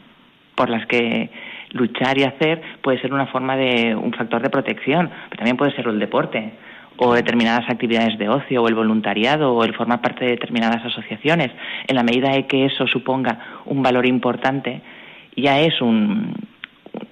[0.55, 1.29] por las que
[1.71, 5.71] luchar y hacer puede ser una forma de un factor de protección, pero también puede
[5.73, 6.51] ser el deporte
[6.99, 11.49] o determinadas actividades de ocio o el voluntariado o el formar parte de determinadas asociaciones,
[11.87, 14.81] en la medida de que eso suponga un valor importante,
[15.35, 16.33] ya es un,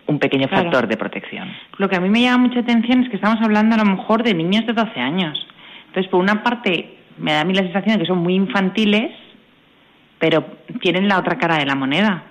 [0.08, 0.64] un pequeño claro.
[0.64, 1.48] factor de protección.
[1.78, 4.24] Lo que a mí me llama mucha atención es que estamos hablando a lo mejor
[4.24, 5.48] de niños de 12 años.
[5.88, 9.12] Entonces, por una parte, me da a mí la sensación de que son muy infantiles,
[10.20, 10.46] pero
[10.82, 12.24] tienen la otra cara de la moneda,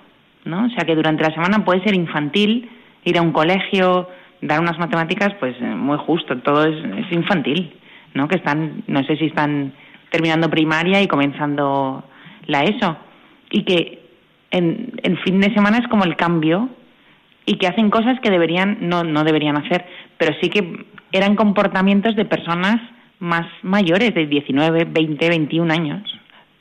[0.45, 0.65] ¿no?
[0.65, 2.69] O sea, que durante la semana puede ser infantil,
[3.03, 4.09] ir a un colegio,
[4.41, 7.73] dar unas matemáticas, pues muy justo, todo es, es, infantil,
[8.13, 8.27] ¿no?
[8.27, 9.73] Que están, no sé si están
[10.11, 12.03] terminando primaria y comenzando
[12.45, 12.97] la ESO.
[13.49, 14.01] Y que
[14.51, 16.69] en, en fin de semana es como el cambio
[17.45, 19.85] y que hacen cosas que deberían, no, no deberían hacer,
[20.17, 22.75] pero sí que eran comportamientos de personas
[23.19, 26.16] más mayores, de 19, 20, 21 años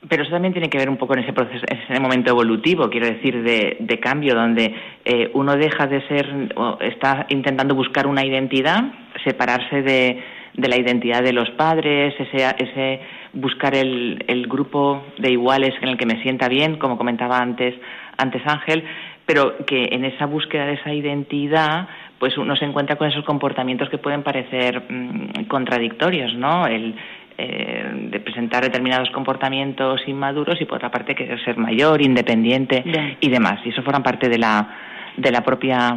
[0.09, 2.89] pero eso también tiene que ver un poco en ese proceso, en ese momento evolutivo,
[2.91, 8.07] quiero decir, de, de cambio, donde eh, uno deja de ser, o está intentando buscar
[8.07, 8.85] una identidad,
[9.25, 10.23] separarse de,
[10.55, 13.01] la identidad de los padres, ese, ese
[13.33, 17.75] buscar el, el grupo de iguales en el que me sienta bien, como comentaba antes,
[18.17, 18.85] antes Ángel,
[19.27, 21.89] pero que en esa búsqueda de esa identidad
[22.19, 26.67] pues uno se encuentra con esos comportamientos que pueden parecer mmm, contradictorios, ¿no?
[26.67, 26.95] El,
[27.39, 33.17] eh, de presentar determinados comportamientos inmaduros y por otra parte querer ser mayor, independiente Bien.
[33.21, 33.61] y demás.
[33.65, 34.69] Y eso forma parte de la
[35.17, 35.95] de la propia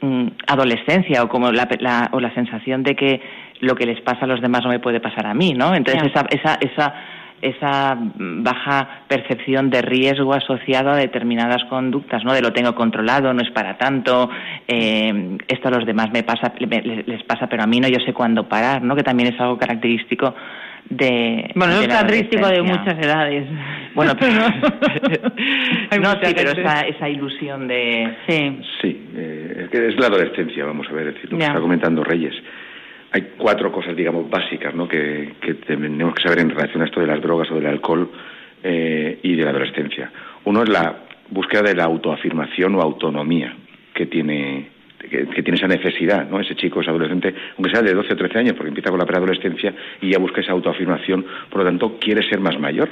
[0.00, 3.20] mm, adolescencia o como la, la, o la sensación de que
[3.60, 5.74] lo que les pasa a los demás no me puede pasar a mí, ¿no?
[5.74, 6.94] Entonces esa, esa, esa
[7.44, 12.32] esa baja percepción de riesgo asociado a determinadas conductas, ¿no?
[12.32, 14.30] De lo tengo controlado, no es para tanto,
[14.66, 18.14] eh, esto a los demás me pasa, les pasa, pero a mí no, yo sé
[18.14, 18.96] cuándo parar, ¿no?
[18.96, 20.34] Que también es algo característico
[20.88, 23.46] de bueno es característico de muchas edades.
[23.94, 24.34] Bueno pero
[26.02, 28.60] no, sí pero esa, esa ilusión de sí.
[28.82, 32.04] Sí eh, es que es la adolescencia vamos a ver decir lo que está comentando
[32.04, 32.34] Reyes
[33.14, 34.88] hay cuatro cosas, digamos, básicas ¿no?
[34.88, 38.10] que, tenemos que saber en relación a esto de las drogas o del alcohol
[38.60, 40.10] eh, y de la adolescencia.
[40.42, 40.96] Uno es la
[41.30, 43.54] búsqueda de la autoafirmación o autonomía
[43.94, 46.40] que tiene que, tiene esa necesidad, ¿no?
[46.40, 49.06] Ese chico, ese adolescente, aunque sea de 12 o 13 años, porque empieza con la
[49.06, 52.88] preadolescencia y ya busca esa autoafirmación, por lo tanto, quiere ser más mayor.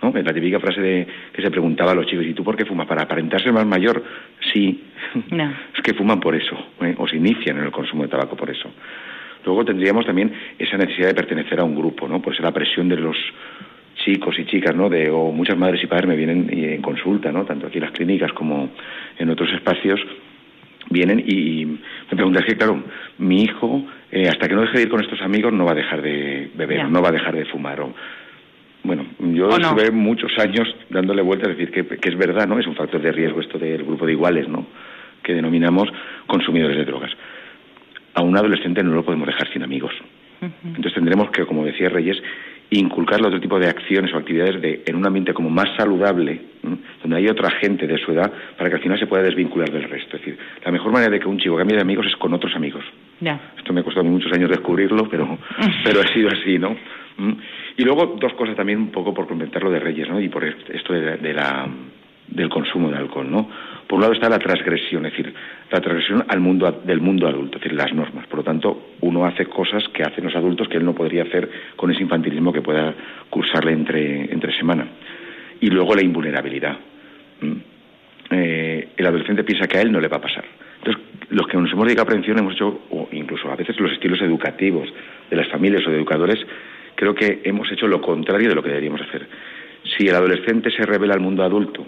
[0.00, 0.10] ¿no?
[0.14, 2.86] La típica frase de, que se preguntaba a los chicos, ¿y tú por qué fumas?
[2.86, 4.02] ¿Para aparentar ser más mayor?
[4.54, 4.84] Sí,
[5.74, 6.94] es que fuman por eso, ¿eh?
[6.96, 8.70] o se inician en el consumo de tabaco por eso.
[9.46, 12.20] Luego tendríamos también esa necesidad de pertenecer a un grupo, ¿no?
[12.20, 13.16] Por eso la presión de los
[14.04, 14.88] chicos y chicas, ¿no?
[14.90, 17.44] De, o muchas madres y padres me vienen en consulta, ¿no?
[17.44, 18.70] Tanto aquí en las clínicas como
[19.16, 20.00] en otros espacios,
[20.90, 21.78] vienen y me
[22.16, 22.82] preguntan, es que claro,
[23.18, 25.76] mi hijo, eh, hasta que no deje de ir con estos amigos, no va a
[25.76, 27.80] dejar de beber, no va a dejar de fumar.
[27.80, 27.94] O,
[28.82, 32.58] bueno, yo estuve muchos años dándole vueltas a decir que, que, es verdad, ¿no?
[32.58, 34.66] Es un factor de riesgo esto del grupo de iguales, ¿no?
[35.22, 35.88] Que denominamos
[36.26, 37.12] consumidores de drogas
[38.16, 39.92] a un adolescente no lo podemos dejar sin amigos.
[40.40, 42.16] Entonces tendremos que, como decía Reyes,
[42.70, 46.40] inculcarle otro tipo de acciones o actividades de, en un ambiente como más saludable,
[47.02, 49.84] donde hay otra gente de su edad, para que al final se pueda desvincular del
[49.84, 50.16] resto.
[50.16, 52.54] Es decir, la mejor manera de que un chico cambie de amigos es con otros
[52.56, 52.84] amigos.
[53.56, 55.38] Esto me ha costado muchos años descubrirlo, pero,
[55.84, 56.74] pero ha sido así, ¿no?
[57.76, 60.20] Y luego dos cosas también un poco por comentar de Reyes, ¿no?
[60.20, 61.68] Y por esto de la
[62.28, 63.48] del consumo de alcohol, ¿no?
[63.86, 65.32] Por un lado está la transgresión, es decir,
[65.70, 68.26] la transgresión al mundo del mundo adulto, es decir, las normas.
[68.26, 71.48] Por lo tanto, uno hace cosas que hacen los adultos que él no podría hacer
[71.76, 72.92] con ese infantilismo que pueda
[73.30, 74.88] cursarle entre, entre semana.
[75.60, 76.76] Y luego la invulnerabilidad.
[78.30, 80.44] Eh, el adolescente piensa que a él no le va a pasar.
[80.78, 83.92] Entonces, los que nos hemos dedicado a prevención hemos hecho, o incluso a veces los
[83.92, 84.88] estilos educativos
[85.30, 86.44] de las familias o de educadores,
[86.96, 89.28] creo que hemos hecho lo contrario de lo que deberíamos hacer.
[89.96, 91.86] Si el adolescente se revela al mundo adulto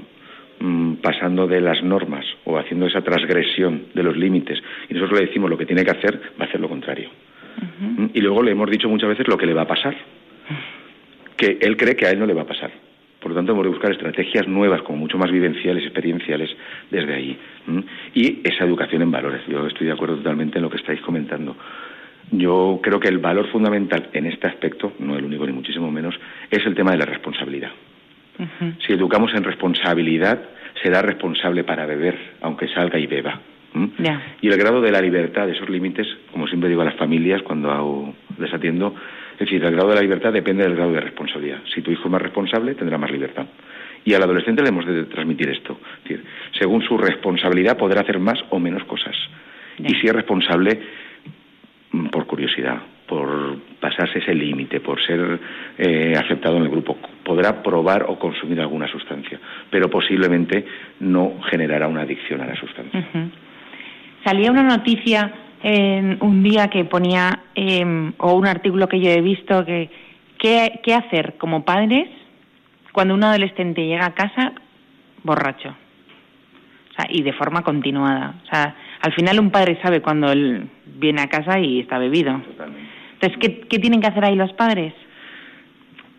[0.61, 5.27] Mm, pasando de las normas o haciendo esa transgresión de los límites y nosotros le
[5.27, 7.11] decimos lo que tiene que hacer, va a hacer lo contrario.
[7.81, 9.97] Mm, y luego le hemos dicho muchas veces lo que le va a pasar,
[11.37, 12.73] que él cree que a él no le va a pasar.
[13.21, 16.51] Por lo tanto, hemos de buscar estrategias nuevas, como mucho más vivenciales, experienciales,
[16.91, 17.39] desde ahí.
[17.67, 17.81] Mm,
[18.15, 19.43] y esa educación en valores.
[19.47, 21.57] Yo estoy de acuerdo totalmente en lo que estáis comentando.
[22.33, 26.19] Yo creo que el valor fundamental en este aspecto, no el único ni muchísimo menos,
[26.51, 27.71] es el tema de la responsabilidad.
[28.87, 30.41] Si educamos en responsabilidad,
[30.83, 33.41] será responsable para beber, aunque salga y beba.
[34.41, 37.43] Y el grado de la libertad de esos límites, como siempre digo a las familias
[37.43, 38.95] cuando hago, les atiendo,
[39.33, 41.59] es decir, el grado de la libertad depende del grado de responsabilidad.
[41.73, 43.47] Si tu hijo es más responsable, tendrá más libertad.
[44.05, 45.79] Y al adolescente le hemos de transmitir esto.
[45.99, 46.25] Es decir,
[46.59, 49.15] según su responsabilidad podrá hacer más o menos cosas.
[49.79, 50.81] Y si es responsable,
[51.93, 55.41] mm, por curiosidad, por pasarse ese límite, por ser
[55.79, 56.97] eh, aceptado en el grupo.
[57.25, 59.41] Podrá probar o consumir alguna sustancia,
[59.71, 60.65] pero posiblemente
[61.01, 63.07] no generará una adicción a la sustancia.
[64.25, 69.21] Salía una noticia en un día que ponía, em, o un artículo que yo he
[69.21, 69.91] visto, que
[70.39, 72.09] qué hacer como padres
[72.93, 74.53] cuando un adolescente llega a casa
[75.23, 75.69] borracho.
[75.69, 78.35] O sea, y de forma continuada.
[78.45, 82.41] O sea, al final un padre sabe cuando él viene a casa y está bebido.
[82.41, 82.88] Totalmente.
[83.21, 84.95] Entonces, ¿qué, tienen que hacer ahí los padres?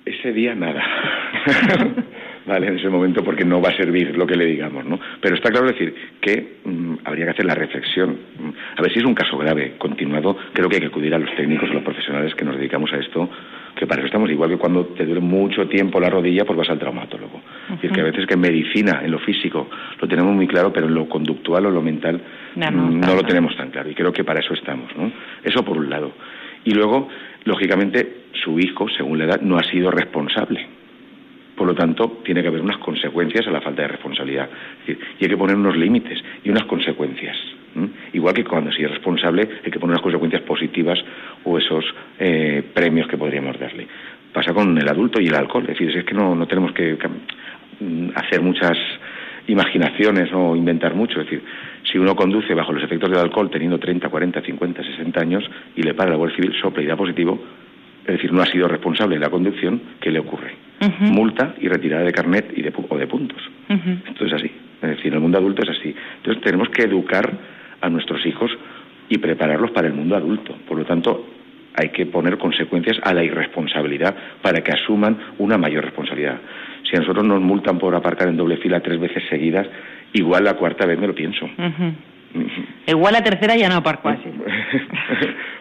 [0.05, 0.83] Ese día nada.
[2.45, 2.67] ¿vale?
[2.67, 4.99] En ese momento porque no va a servir lo que le digamos, ¿no?
[5.21, 8.17] Pero está claro decir que mm, habría que hacer la reflexión.
[8.37, 11.19] Mm, a ver si es un caso grave, continuado, creo que hay que acudir a
[11.19, 13.29] los técnicos o los profesionales que nos dedicamos a esto,
[13.75, 16.69] que para eso estamos igual que cuando te dure mucho tiempo la rodilla, pues vas
[16.69, 17.41] al traumatólogo.
[17.69, 19.69] Es decir, que a veces que en medicina, en lo físico,
[20.01, 22.19] lo tenemos muy claro, pero en lo conductual o lo mental
[22.55, 23.89] no, mm, no lo tenemos tan claro.
[23.89, 25.11] Y creo que para eso estamos, ¿no?
[25.43, 26.11] Eso por un lado.
[26.69, 27.09] Y luego,
[27.45, 30.67] lógicamente, su hijo, según la edad, no ha sido responsable.
[31.55, 34.47] Por lo tanto, tiene que haber unas consecuencias a la falta de responsabilidad.
[34.87, 37.35] y hay que poner unos límites y unas consecuencias.
[38.13, 40.99] Igual que cuando si es responsable hay que poner unas consecuencias positivas
[41.43, 41.83] o esos
[42.19, 43.87] eh, premios que podríamos darle.
[44.31, 45.63] Pasa con el adulto y el alcohol.
[45.63, 46.99] Es decir, es que no, no tenemos que
[48.13, 48.77] hacer muchas
[49.47, 51.19] imaginaciones o inventar mucho.
[51.19, 51.41] Es decir,
[51.83, 55.83] si uno conduce bajo los efectos del alcohol teniendo 30, 40, 50, 60 años y
[55.83, 57.39] le para la Guardia Civil, sopla y da positivo,
[58.05, 60.55] es decir, no ha sido responsable de la conducción, ¿qué le ocurre?
[61.01, 63.41] Multa y retirada de carnet y de, o de puntos.
[64.07, 64.51] Esto es así.
[64.81, 65.93] Es decir, en el mundo adulto es así.
[66.17, 67.31] Entonces tenemos que educar
[67.81, 68.51] a nuestros hijos
[69.09, 70.55] y prepararlos para el mundo adulto.
[70.67, 71.25] Por lo tanto,
[71.75, 76.39] hay que poner consecuencias a la irresponsabilidad para que asuman una mayor responsabilidad.
[76.89, 79.67] Si a nosotros nos multan por aparcar en doble fila tres veces seguidas,
[80.13, 81.49] igual la cuarta vez me lo pienso.
[82.85, 84.29] Igual la tercera ya no aparco así.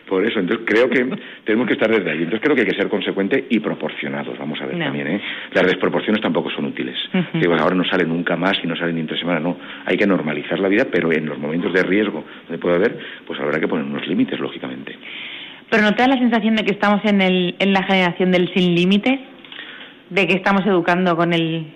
[0.06, 1.06] Por eso, entonces creo que
[1.44, 2.18] tenemos que estar desde ahí.
[2.18, 4.84] Entonces creo que hay que ser consecuente y proporcionados, vamos a ver No.
[4.87, 5.06] también.
[5.08, 5.20] ¿eh?
[5.52, 6.96] Las desproporciones tampoco son útiles.
[7.34, 9.56] Digo, ahora no sale nunca más y no sale ni entre semana, no.
[9.87, 13.38] Hay que normalizar la vida, pero en los momentos de riesgo donde puede haber, pues
[13.40, 14.94] habrá que poner unos límites, lógicamente.
[15.70, 18.52] Pero ¿no te da la sensación de que estamos en, el, en la generación del
[18.54, 19.20] sin límites?
[20.11, 21.66] ¿De que estamos educando con el...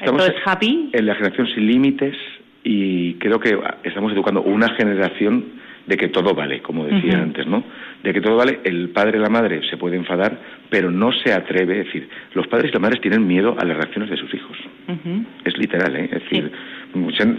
[0.00, 0.90] Estamos todo es happy?
[0.92, 2.16] en la generación sin límites
[2.64, 7.64] y creo que estamos educando una generación de que todo vale, como decía antes, ¿no?
[8.02, 11.32] De que todo vale, el padre y la madre se puede enfadar, pero no se
[11.32, 14.32] atreve, es decir, los padres y las madres tienen miedo a las reacciones de sus
[14.32, 14.56] hijos.
[15.44, 16.08] Es literal, ¿eh?
[16.12, 16.52] Es decir,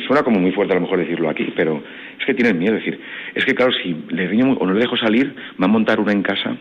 [0.07, 1.81] suena como muy fuerte a lo mejor decirlo aquí, pero
[2.19, 2.75] es que tienen miedo.
[2.75, 2.99] Es decir,
[3.35, 6.11] es que claro, si le riño o no le dejo salir, va a montar una
[6.11, 6.55] en casa,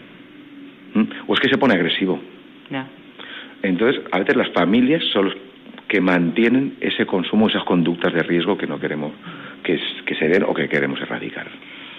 [0.95, 1.07] ¿m?
[1.27, 2.21] o es que se pone agresivo.
[2.71, 2.87] Ya.
[3.63, 5.35] Entonces, a veces las familias son los
[5.91, 9.11] que mantienen ese consumo, esas conductas de riesgo que no queremos
[9.65, 11.49] que, es- que se den o que queremos erradicar.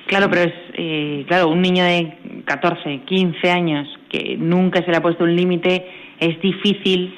[0.08, 2.14] Claro, pero es, eh, claro, un niño de
[2.46, 5.86] 14, 15 años que nunca se le ha puesto un límite,
[6.20, 7.14] es difícil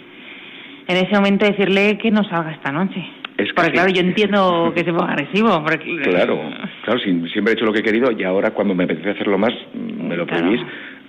[0.87, 3.05] en ese momento decirle que no salga esta noche.
[3.37, 3.73] Es que porque sí.
[3.73, 5.63] claro, yo entiendo que se ponga agresivo.
[5.63, 6.39] Porque, Claro,
[6.83, 9.37] claro, si- siempre he hecho lo que he querido y ahora cuando me apetece hacerlo
[9.37, 10.61] más, mm, me lo prohibís.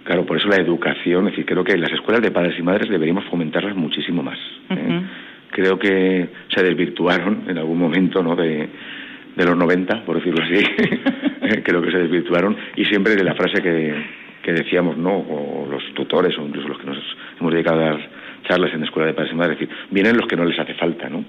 [0.05, 2.91] Claro, por eso la educación, es decir, creo que las escuelas de padres y madres
[2.91, 4.39] deberíamos fomentarlas muchísimo más.
[4.71, 5.01] ¿eh?
[5.55, 8.35] Creo que se desvirtuaron en algún momento, ¿no?
[8.35, 8.69] De,
[9.37, 10.65] de los 90, por decirlo así.
[11.63, 13.95] creo que se desvirtuaron y siempre de la frase que,
[14.43, 15.17] que decíamos, ¿no?
[15.17, 16.99] O los tutores o incluso los que nos
[17.39, 18.11] hemos dedicado a dar
[18.49, 20.75] charlas en escuela de padres y madres, es decir, vienen los que no les hace
[20.75, 21.25] falta, ¿no?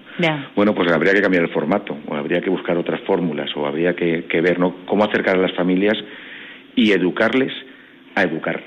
[0.56, 3.96] Bueno, pues habría que cambiar el formato, o habría que buscar otras fórmulas, o habría
[3.96, 4.78] que, que ver ¿no?
[4.86, 5.98] cómo acercar a las familias
[6.76, 7.54] y educarles
[8.16, 8.62] a educar.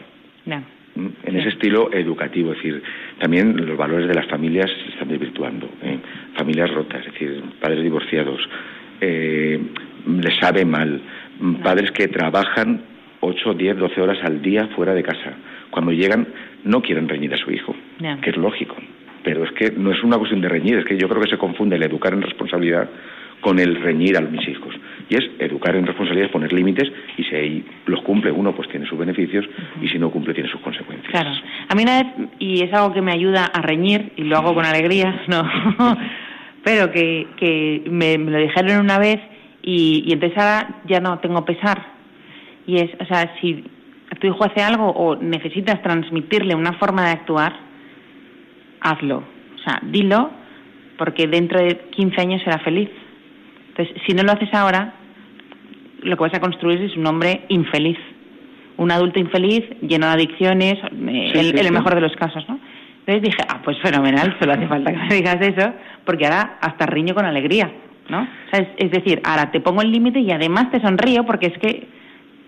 [0.47, 0.63] Ya.
[0.97, 1.11] ¿m?
[1.25, 2.83] En ese estilo educativo, es decir,
[3.19, 5.69] también los valores de las familias se están desvirtuando.
[5.83, 5.99] ¿eh?
[6.37, 8.41] Familias rotas, es decir, padres divorciados,
[9.01, 9.61] eh,
[10.07, 11.01] les sabe mal,
[11.41, 12.83] m, padres que trabajan
[13.21, 15.35] 8, 10, 12 horas al día fuera de casa.
[15.71, 16.27] Cuando llegan
[16.65, 17.75] no quieren reñir a su hijo,
[18.23, 18.77] que es lógico.
[19.25, 21.39] Pero es que no es una cuestión de reñir, es que yo creo que se
[21.39, 22.89] confunde el educar en responsabilidad
[23.41, 24.75] con el reñir a mis hijos.
[25.09, 28.69] Y es educar en responsabilidad, es poner límites y si ahí los cumple uno, pues
[28.69, 29.47] tiene sus beneficios
[29.81, 31.11] y si no cumple, tiene sus consecuencias.
[31.11, 31.31] Claro.
[31.69, 34.55] A mí una vez, y es algo que me ayuda a reñir, y lo hago
[34.55, 35.45] con alegría, no,
[36.65, 39.19] pero que, que me, me lo dijeron una vez
[39.63, 41.99] y, y entonces ahora ya no tengo pesar.
[42.67, 43.65] Y es, o sea, si
[44.21, 47.55] tu hijo hace algo o necesitas transmitirle una forma de actuar,
[48.81, 49.19] hazlo.
[49.19, 50.31] O sea, dilo,
[50.97, 52.91] porque dentro de 15 años será feliz.
[53.69, 54.95] Entonces, si no lo haces ahora,
[56.03, 57.99] lo que vas a construir es un hombre infeliz.
[58.79, 61.71] Un adulto infeliz, lleno de adicciones, eh, Sí, el sí.
[61.71, 62.59] mejor de los casos, ¿no?
[63.01, 65.73] Entonces dije, ah, pues fenomenal, solo hace falta que me digas eso,
[66.05, 67.71] porque ahora hasta riño con alegría,
[68.09, 68.21] ¿no?
[68.23, 71.47] O sea, es, es decir, ahora te pongo el límite y además te sonrío porque
[71.47, 71.87] es que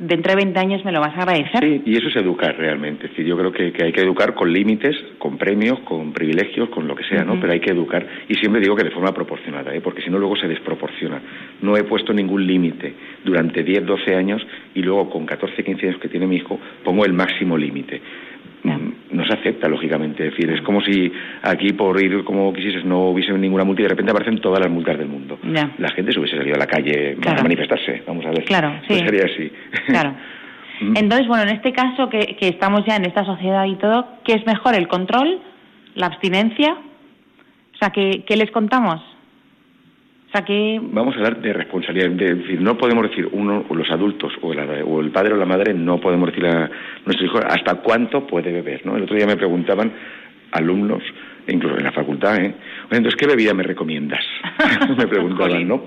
[0.01, 1.61] dentro de 20 años me lo vas a agradecer.
[1.63, 3.07] Sí, y eso es educar realmente.
[3.07, 6.71] Es decir, yo creo que, que hay que educar con límites, con premios, con privilegios,
[6.71, 7.39] con lo que sea, ¿no?
[7.41, 9.81] Pero hay que educar, y siempre digo que de forma proporcionada, ¿eh?
[9.81, 11.21] porque si no luego se desproporciona.
[11.61, 12.95] No he puesto ningún límite
[13.25, 17.05] durante 10, 12 años y luego con 14, 15 años que tiene mi hijo pongo
[17.05, 18.01] el máximo límite.
[19.13, 20.27] No se acepta, lógicamente.
[20.27, 23.85] Es decir, es como si aquí por ir como quisieses no hubiese ninguna multa y
[23.85, 25.39] de repente aparecen todas las multas del mundo.
[25.53, 25.71] Ya.
[25.79, 27.41] La gente se hubiese salido a la calle Claro.
[27.41, 28.45] a manifestarse, vamos a ver.
[28.45, 29.07] Claro, Pues sí.
[29.07, 29.53] sería así.
[29.87, 30.15] Claro.
[30.83, 30.97] Mm.
[30.97, 34.33] Entonces, bueno, en este caso que, que estamos ya en esta sociedad y todo, ¿qué
[34.33, 35.39] es mejor, el control,
[35.95, 36.73] la abstinencia?
[36.73, 39.03] O sea, ¿qué, qué les contamos?
[40.31, 40.81] O sea, que...
[40.81, 42.11] Vamos a hablar de responsabilidad.
[42.11, 45.37] De, decir, no podemos decir uno, o los adultos, o, la- o el padre o
[45.37, 46.71] la madre, no podemos decir a
[47.05, 48.87] nuestros hijos hasta cuánto puede beber.
[48.87, 48.97] ¿no?
[48.97, 49.93] El otro día me preguntaban
[50.53, 51.03] alumnos,
[51.49, 52.55] incluso en la facultad, ¿eh?
[52.91, 54.25] Entonces, ¿qué bebida me recomiendas?
[54.97, 55.67] me preguntaban.
[55.67, 55.83] ¿no?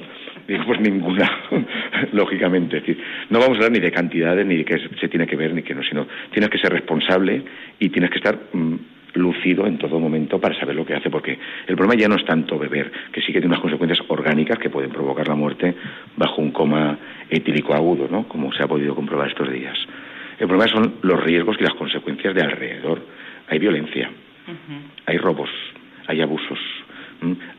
[0.45, 1.29] Digo, pues ninguna,
[2.11, 2.77] lógicamente.
[2.77, 5.37] Es decir, no vamos a hablar ni de cantidades, ni de qué se tiene que
[5.37, 7.43] ver, ni que no, sino tienes que ser responsable
[7.79, 8.75] y tienes que estar mm,
[9.13, 11.37] lúcido en todo momento para saber lo que hace, porque
[11.67, 14.69] el problema ya no es tanto beber, que sí que tiene unas consecuencias orgánicas que
[14.69, 15.75] pueden provocar la muerte
[16.17, 16.97] bajo un coma
[17.29, 18.27] etílico agudo, ¿no?
[18.27, 19.77] Como se ha podido comprobar estos días.
[20.39, 23.01] El problema son los riesgos y las consecuencias de alrededor.
[23.49, 24.09] Hay violencia,
[25.05, 25.49] hay robos,
[26.07, 26.59] hay abusos.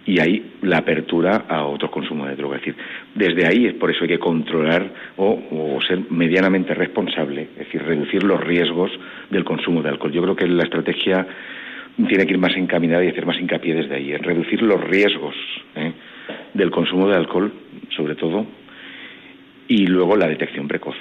[0.06, 2.56] Y hay la apertura a otro consumo de droga.
[2.56, 2.76] Es decir,
[3.14, 7.82] desde ahí es por eso hay que controlar o, o ser medianamente responsable, es decir,
[7.82, 8.90] reducir los riesgos
[9.30, 10.12] del consumo de alcohol.
[10.12, 11.26] Yo creo que la estrategia
[11.96, 15.34] tiene que ir más encaminada y hacer más hincapié desde ahí, en reducir los riesgos
[15.76, 15.92] ¿eh?
[16.52, 17.52] del consumo de alcohol,
[17.96, 18.46] sobre todo
[19.68, 20.96] Y luego la detección precoz.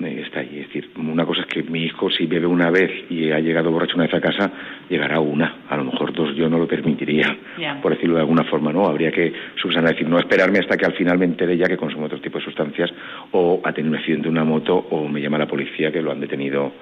[0.00, 0.58] Eh, está ahí.
[0.60, 3.70] Es decir, una cosa es que mi hijo, si bebe una vez y ha llegado
[3.70, 4.50] borracho una vez a casa,
[4.90, 5.58] llegará una.
[5.68, 7.36] A lo mejor dos yo no lo permitiría,
[7.80, 8.86] por decirlo de alguna forma, ¿no?
[8.86, 9.32] Habría que
[9.62, 12.20] subsanar, es decir, no esperarme hasta que al final me entere ya que consume otro
[12.20, 12.90] tipo de sustancias
[13.30, 16.10] o ha tenido un accidente en una moto o me llama la policía que lo
[16.10, 16.72] han detenido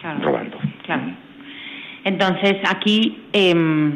[0.00, 0.20] Claro.
[0.24, 0.58] robando.
[0.84, 1.02] Claro.
[2.04, 3.92] Entonces, aquí em,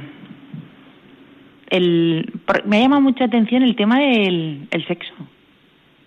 [1.70, 2.30] el,
[2.66, 5.12] me ha llamado mucha atención el tema del el sexo.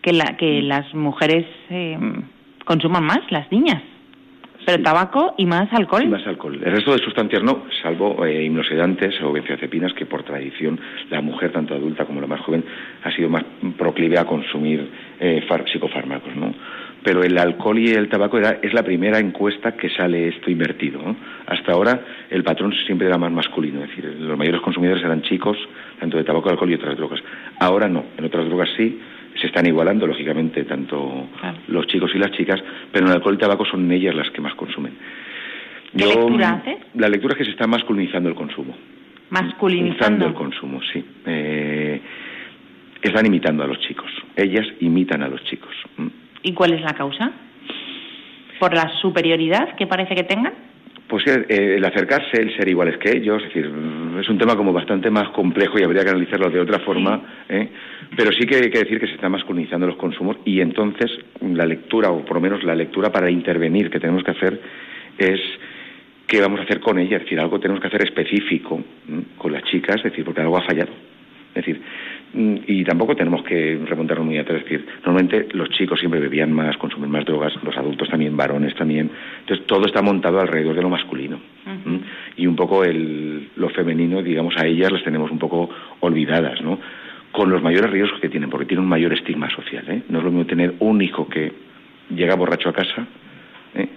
[0.01, 2.21] Que, la, que las mujeres em,
[2.69, 3.81] consuman más, las niñas.
[4.63, 6.03] Pero tabaco y más alcohol.
[6.03, 6.59] Y más alcohol.
[6.63, 11.51] El resto de sustancias no, salvo eh, hipnosedantes o benzodiazepinas, que por tradición la mujer,
[11.51, 12.63] tanto adulta como la más joven,
[13.03, 13.43] ha sido más
[13.75, 14.87] proclive a consumir
[15.19, 15.43] eh,
[15.73, 16.53] psicofármacos, ¿no?
[17.03, 21.01] Pero el alcohol y el tabaco era, es la primera encuesta que sale esto invertido.
[21.01, 21.15] ¿no?
[21.47, 25.57] Hasta ahora el patrón siempre era más masculino, es decir, los mayores consumidores eran chicos,
[25.99, 27.21] tanto de tabaco, alcohol y otras drogas.
[27.59, 28.99] Ahora no, en otras drogas sí,
[29.39, 31.57] se están igualando, lógicamente, tanto Claro.
[31.67, 32.61] los chicos y las chicas,
[32.91, 34.93] pero en el alcohol y tabaco son ellas las que más consumen.
[35.97, 36.77] ¿Qué lectura haces?
[36.95, 38.75] La lectura es que se está masculinizando el consumo.
[39.29, 40.25] Masculinizando.
[40.27, 41.03] el consumo, sí.
[41.25, 42.01] Eh,
[43.01, 44.11] están imitando a los chicos.
[44.35, 45.73] Ellas imitan a los chicos.
[45.97, 46.09] ¿m?
[46.43, 47.31] ¿Y cuál es la causa?
[48.59, 50.53] ¿Por la superioridad que parece que tengan?
[51.09, 53.65] Pues eh, el acercarse, el ser iguales que ellos, es decir,
[54.21, 57.67] es un tema como bastante más complejo y habría que analizarlo de otra forma, ¿eh?
[58.15, 61.09] pero sí que hay que decir que se están masculinizando los consumos y entonces
[61.41, 64.61] la lectura, o por lo menos la lectura para intervenir que tenemos que hacer
[65.17, 65.39] es
[66.27, 68.79] qué vamos a hacer con ellas, es decir, algo tenemos que hacer específico
[69.35, 70.91] con las chicas, es decir, porque algo ha fallado.
[71.55, 71.81] Es decir,
[72.33, 74.59] y tampoco tenemos que remontarnos muy atrás.
[74.59, 78.75] Es decir, normalmente los chicos siempre bebían más, consumen más drogas, los adultos también, varones
[78.75, 79.09] también.
[79.41, 81.39] Entonces, todo está montado alrededor de lo masculino.
[82.37, 85.69] Y un poco el, lo femenino, digamos, a ellas las tenemos un poco
[85.99, 86.79] olvidadas, ¿no?
[87.31, 90.01] Con los mayores riesgos que tienen, porque tienen un mayor estigma social, ¿eh?
[90.09, 91.51] No es lo mismo tener un hijo que
[92.09, 93.05] llega borracho a casa,
[93.75, 93.87] ¿eh?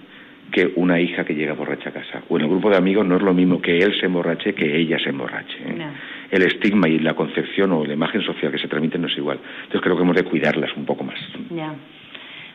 [0.50, 2.22] que una hija que llega borracha a casa.
[2.28, 4.76] O en el grupo de amigos no es lo mismo que él se emborrache que
[4.76, 5.56] ella se emborrache.
[5.58, 5.74] ¿eh?
[5.76, 5.86] No.
[6.32, 9.38] El estigma y la concepción o la imagen social que se transmite no es igual.
[9.64, 11.18] Entonces creo que hemos de cuidarlas un poco más.
[11.50, 11.74] Ya.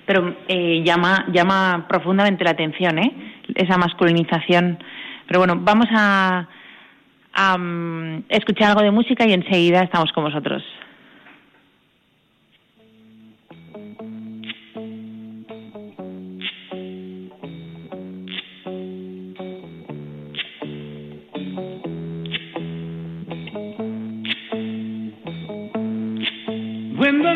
[0.05, 3.13] Pero eh, llama, llama profundamente la atención, ¿eh?
[3.53, 4.80] Esa masculinización.
[5.28, 6.47] Pero bueno, vamos a,
[7.34, 10.63] a mm, escuchar algo de música y enseguida estamos con vosotros.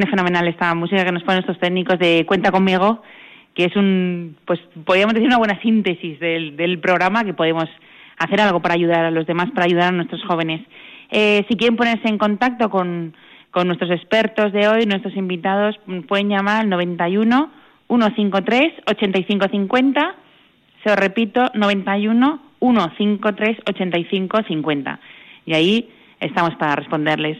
[0.00, 3.02] viene fenomenal esta música que nos ponen estos técnicos de Cuenta conmigo,
[3.54, 7.68] que es un, pues podríamos decir una buena síntesis del, del programa, que podemos
[8.16, 10.62] hacer algo para ayudar a los demás, para ayudar a nuestros jóvenes.
[11.10, 13.14] Eh, si quieren ponerse en contacto con,
[13.50, 15.78] con nuestros expertos de hoy, nuestros invitados,
[16.08, 17.50] pueden llamar al 91
[17.88, 20.14] 153 8550.
[20.82, 25.00] Se os repito, 91 153 8550.
[25.44, 25.90] Y ahí
[26.20, 27.36] estamos para responderles.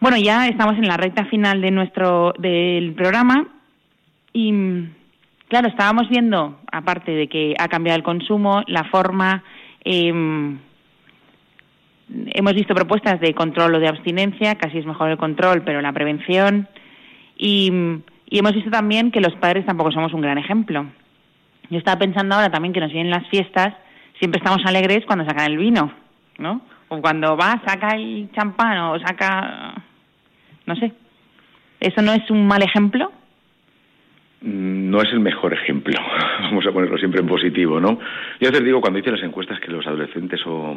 [0.00, 3.46] Bueno, ya estamos en la recta final de nuestro del programa
[4.32, 4.50] y
[5.46, 9.44] claro, estábamos viendo, aparte de que ha cambiado el consumo, la forma,
[9.84, 10.56] eh,
[12.08, 15.92] hemos visto propuestas de control o de abstinencia, casi es mejor el control, pero la
[15.92, 16.66] prevención.
[17.36, 17.70] Y,
[18.30, 20.86] y, hemos visto también que los padres tampoco somos un gran ejemplo.
[21.68, 23.74] Yo estaba pensando ahora también que nos vienen las fiestas,
[24.18, 25.92] siempre estamos alegres cuando sacan el vino,
[26.38, 26.62] ¿no?
[26.88, 29.84] O cuando va, saca el champán o saca.
[30.70, 30.92] No sé.
[31.80, 33.10] ¿Eso no es un mal ejemplo?
[34.42, 35.92] no es el mejor ejemplo,
[36.40, 37.98] vamos a ponerlo siempre en positivo, ¿no?
[38.40, 40.74] Yo a veces digo cuando hice las encuestas que los adolescentes o,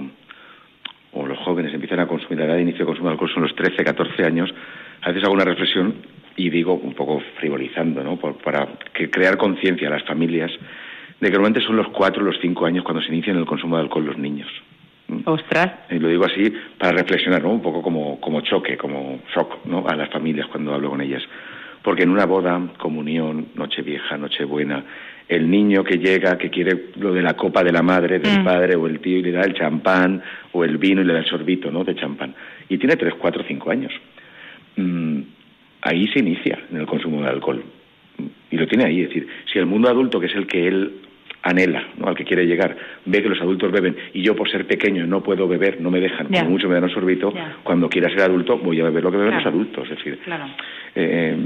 [1.13, 3.43] o los jóvenes empiezan a consumir, la edad de inicio de consumo de alcohol son
[3.43, 4.53] los 13, 14 años,
[5.01, 5.95] a veces hago una reflexión
[6.35, 8.17] y digo, un poco frivolizando, ¿no?
[8.17, 10.51] para que crear conciencia a las familias
[11.21, 13.77] de que normalmente son los 4 o los 5 años cuando se inician el consumo
[13.77, 14.49] de alcohol los niños.
[15.25, 15.71] Ostras.
[15.89, 17.51] Y lo digo así para reflexionar, ¿no?
[17.51, 19.85] Un poco como, como choque, como shock, ¿no?
[19.87, 21.23] A las familias cuando hablo con ellas.
[21.81, 24.83] Porque en una boda, comunión, noche vieja, noche buena,
[25.27, 28.43] el niño que llega, que quiere lo de la copa de la madre, del mm.
[28.43, 31.19] padre o el tío y le da el champán o el vino y le da
[31.19, 31.83] el sorbito, ¿no?
[31.83, 32.33] De champán.
[32.69, 33.91] Y tiene tres, cuatro, cinco años.
[34.75, 35.21] Mm,
[35.81, 37.63] ahí se inicia en el consumo de alcohol.
[38.51, 39.01] Y lo tiene ahí.
[39.01, 40.93] Es decir, si el mundo adulto, que es el que él
[41.43, 42.07] anhela, ¿no?
[42.07, 42.75] al que quiere llegar,
[43.05, 45.99] ve que los adultos beben y yo por ser pequeño no puedo beber, no me
[45.99, 47.33] dejan, como mucho me dan un sorbito,
[47.63, 49.89] cuando quiera ser adulto voy a beber lo que beben los adultos.
[49.89, 50.19] Es decir,
[50.95, 51.37] eh,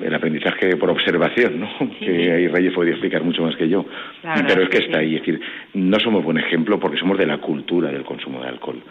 [0.00, 1.68] el aprendizaje por observación, ¿no?
[1.98, 3.86] que ahí Reyes podría explicar mucho más que yo,
[4.22, 5.16] pero es que está ahí.
[5.16, 5.40] Es decir,
[5.74, 8.82] no somos buen ejemplo porque somos de la cultura del consumo de alcohol.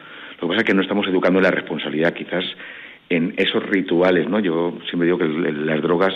[0.42, 2.44] Lo que pasa es que no estamos educando en la responsabilidad quizás
[3.10, 4.40] en esos rituales, ¿no?
[4.40, 6.14] Yo siempre digo que las drogas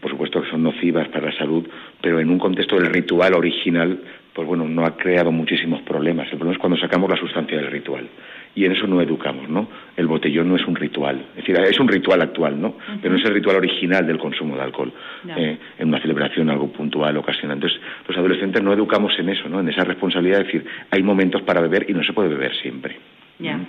[0.00, 1.66] por supuesto que son nocivas para la salud,
[2.00, 4.00] pero en un contexto del ritual original,
[4.36, 6.26] pues bueno, no ha creado muchísimos problemas.
[6.26, 8.06] El problema es cuando sacamos la sustancia del ritual.
[8.54, 9.68] Y en eso no educamos, ¿no?
[9.96, 11.26] El botellón no es un ritual.
[11.30, 12.76] Es decir, es un ritual actual, ¿no?
[13.02, 14.92] Pero no es el ritual original del consumo de alcohol.
[15.36, 17.56] Eh, en una celebración, algo puntual, ocasional.
[17.56, 17.78] Entonces,
[18.08, 19.60] los adolescentes no educamos en eso, ¿no?
[19.60, 22.98] En esa responsabilidad de decir, hay momentos para beber y no se puede beber siempre.
[23.38, 23.60] Ya.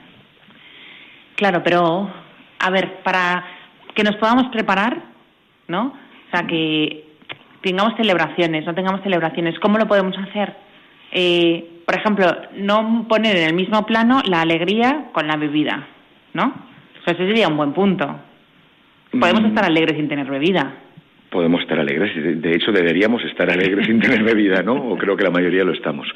[1.36, 2.09] Claro, pero,
[2.59, 3.45] a ver, para
[3.93, 5.01] que nos podamos preparar,
[5.67, 5.88] ¿no?
[5.88, 7.06] O sea, que
[7.68, 9.59] tengamos celebraciones, no tengamos celebraciones.
[9.59, 10.53] ¿Cómo lo podemos hacer?
[11.11, 15.88] Eh, por ejemplo, no poner en el mismo plano la alegría con la bebida,
[16.34, 16.45] ¿no?
[16.99, 18.20] O sea, ese sería un buen punto.
[19.11, 19.47] Podemos mm.
[19.47, 20.74] estar alegres sin tener bebida.
[21.30, 24.76] Podemos estar alegres, de hecho deberíamos estar alegres sin tener bebida, ¿no?
[24.76, 26.07] O creo que la mayoría lo estamos.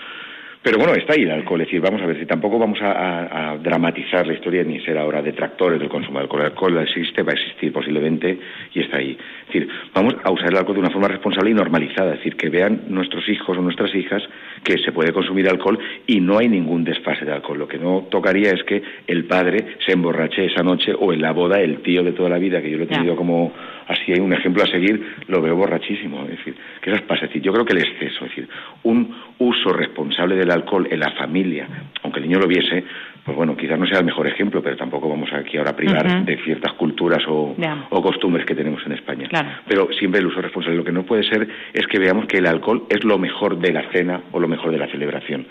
[0.63, 1.61] Pero bueno, está ahí el alcohol.
[1.61, 5.21] Es decir, vamos a ver, si tampoco vamos a, dramatizar la historia ni ser ahora
[5.21, 6.41] detractores del consumo de alcohol.
[6.41, 8.37] El alcohol existe, va a existir posiblemente
[8.73, 9.17] y está ahí.
[9.41, 12.13] Es decir, vamos a usar el alcohol de una forma responsable y normalizada.
[12.13, 14.21] Es decir, que vean nuestros hijos o nuestras hijas
[14.63, 17.59] que se puede consumir alcohol y no hay ningún desfase de alcohol.
[17.59, 21.31] Lo que no tocaría es que el padre se emborrache esa noche o en la
[21.31, 23.51] boda el tío de toda la vida, que yo lo he tenido como
[23.87, 26.23] así hay un ejemplo a seguir, lo veo borrachísimo.
[26.23, 27.25] Es decir, que esas pasa.
[27.25, 28.47] Es decir, yo creo que el exceso, es decir,
[28.83, 31.67] un uso responsable del alcohol en la familia,
[32.03, 32.83] aunque el niño lo viese,
[33.23, 36.25] pues bueno, quizás no sea el mejor ejemplo, pero tampoco vamos aquí ahora a privar
[36.25, 37.55] de ciertas culturas o,
[38.01, 39.29] costumbres que tenemos en España.
[39.67, 40.77] Pero siempre el uso responsable.
[40.77, 43.73] Lo que no puede ser es que veamos que el alcohol es lo mejor de
[43.73, 45.45] la cena o lo mejor de la celebración.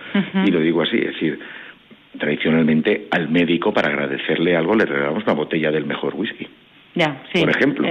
[0.45, 1.39] Y lo digo así, es decir,
[2.19, 6.49] tradicionalmente al médico para agradecerle algo le regalamos una botella del mejor whisky.
[6.95, 7.89] Ya, sí, por ejemplo,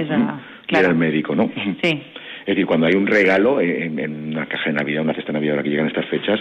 [0.66, 0.88] claro.
[0.88, 1.50] el médico, ¿no?
[1.82, 2.02] Sí.
[2.40, 5.54] Es decir, cuando hay un regalo en, una caja de Navidad, una cesta de Navidad,
[5.54, 6.40] ahora que llegan estas fechas,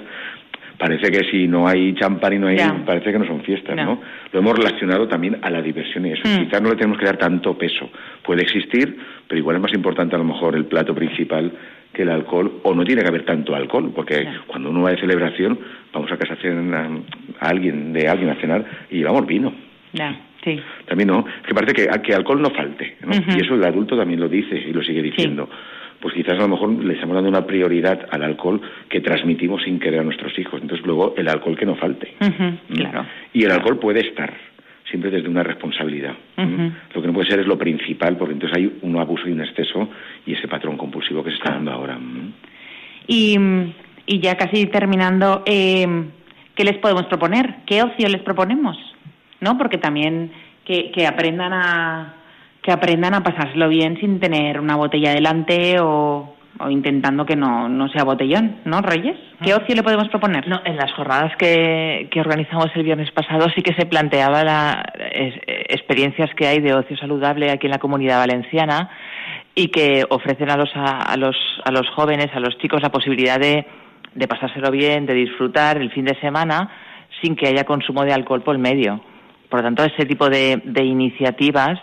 [0.79, 4.01] parece que si no hay champán y no hay, parece que no son fiestas, no.
[4.31, 6.23] Lo hemos relacionado también a la diversión y eso.
[6.25, 6.45] Mm.
[6.45, 7.89] Quizás no le tenemos que dar tanto peso.
[8.23, 11.51] Puede existir, pero igual es más importante a lo mejor el plato principal
[11.93, 14.99] que el alcohol, o no tiene que haber tanto alcohol, porque cuando uno va de
[14.99, 15.59] celebración,
[15.91, 19.53] vamos a casa a, alguien, de alguien a cenar y llevamos vino.
[19.91, 20.15] Ya.
[20.43, 20.57] Sí.
[20.87, 22.95] También no, que parece que, que alcohol no falte,
[23.35, 25.49] y eso el adulto también lo dice y lo sigue diciendo.
[26.01, 29.79] Pues quizás a lo mejor le estamos dando una prioridad al alcohol que transmitimos sin
[29.79, 30.61] querer a nuestros hijos.
[30.61, 32.13] Entonces luego el alcohol que no falte.
[32.19, 32.75] ¿Mm?
[32.75, 33.05] claro.
[33.33, 34.33] Y el alcohol puede estar,
[34.89, 36.13] siempre desde una responsabilidad.
[36.37, 39.41] Lo que no puede ser es lo principal, porque entonces hay un abuso y un
[39.41, 39.89] exceso
[40.25, 41.97] y ese patrón compulsivo que se está dando ahora.
[43.07, 43.37] Y,
[44.05, 46.05] y ya casi terminando, eh,
[46.55, 47.57] ¿qué les podemos proponer?
[47.65, 48.77] ¿Qué ocio les proponemos?
[49.41, 49.57] ¿no?
[49.57, 50.31] Porque también
[50.65, 52.13] que, que aprendan a
[52.61, 57.69] que aprendan a pasárselo bien sin tener una botella delante o, o intentando que no,
[57.69, 59.17] no sea botellón, ¿no, Reyes?
[59.41, 60.47] ¿Qué ocio le podemos proponer?
[60.47, 64.83] No, en las jornadas que, que organizamos el viernes pasado sí que se planteaba las
[65.69, 68.89] experiencias que hay de ocio saludable aquí en la comunidad valenciana
[69.55, 73.39] y que ofrecen a los, a, los, a los jóvenes, a los chicos, la posibilidad
[73.39, 73.65] de,
[74.15, 76.69] de pasárselo bien, de disfrutar el fin de semana
[77.21, 79.01] sin que haya consumo de alcohol por medio.
[79.49, 81.79] Por lo tanto, ese tipo de, de iniciativas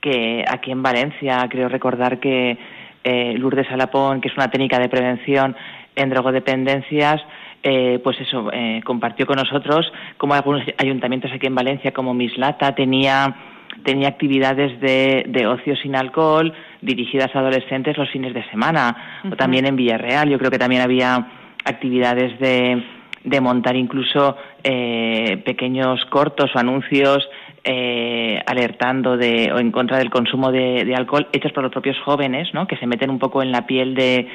[0.00, 2.58] que aquí en Valencia creo recordar que
[3.04, 5.56] eh, Lourdes Alapón, que es una técnica de prevención
[5.96, 7.20] en drogodependencias,
[7.62, 12.74] eh, pues eso, eh, compartió con nosotros como algunos ayuntamientos aquí en Valencia, como Mislata,
[12.74, 13.34] tenía,
[13.82, 19.34] tenía actividades de, de ocio sin alcohol dirigidas a adolescentes los fines de semana, o
[19.34, 21.26] también en Villarreal, yo creo que también había
[21.64, 22.84] actividades de,
[23.24, 27.28] de montar incluso eh, pequeños cortos o anuncios
[27.64, 31.98] eh, alertando de, o en contra del consumo de, de, alcohol hechos por los propios
[32.04, 32.66] jóvenes, ¿no?
[32.66, 34.28] Que se meten un poco en la piel de,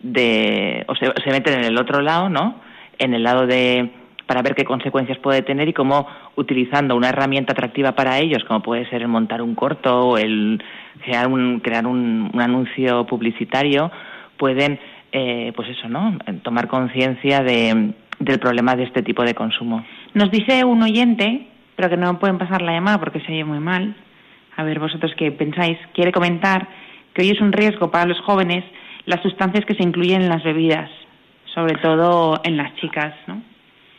[0.00, 2.60] de o se, se meten en el otro lado, ¿no?
[2.98, 3.90] En el lado de
[4.26, 8.60] para ver qué consecuencias puede tener y cómo utilizando una herramienta atractiva para ellos, como
[8.60, 10.62] puede ser el montar un corto o el
[11.04, 13.90] crear un, crear un, un anuncio publicitario,
[14.36, 14.80] pueden,
[15.12, 16.18] eh, pues eso, ¿no?
[16.42, 19.84] Tomar conciencia de, del problema de este tipo de consumo.
[20.14, 21.46] Nos dice un oyente,
[21.76, 23.94] pero que no pueden pasar la llamada porque se oye muy mal.
[24.56, 25.78] A ver, vosotros qué pensáis.
[25.94, 26.66] Quiere comentar
[27.12, 28.64] que hoy es un riesgo para los jóvenes
[29.04, 30.90] las sustancias que se incluyen en las bebidas,
[31.54, 33.42] sobre todo en las chicas, ¿no?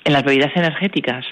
[0.03, 1.25] En las bebidas energéticas.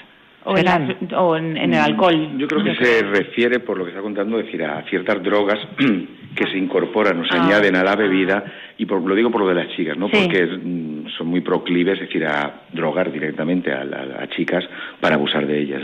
[0.44, 0.80] O, en, las,
[1.16, 2.38] o en, en, el alcohol.
[2.38, 5.58] Yo creo que se refiere, por lo que está contando, decir, a ciertas drogas
[6.36, 7.44] que se incorporan o se ah.
[7.44, 8.44] añaden a la bebida,
[8.78, 10.08] y por, lo digo por lo de las chicas, ¿no?
[10.08, 10.18] Sí.
[10.22, 14.64] Porque mm, son muy proclives, es decir, a drogar directamente a, a, a, chicas
[15.00, 15.82] para abusar de ellas.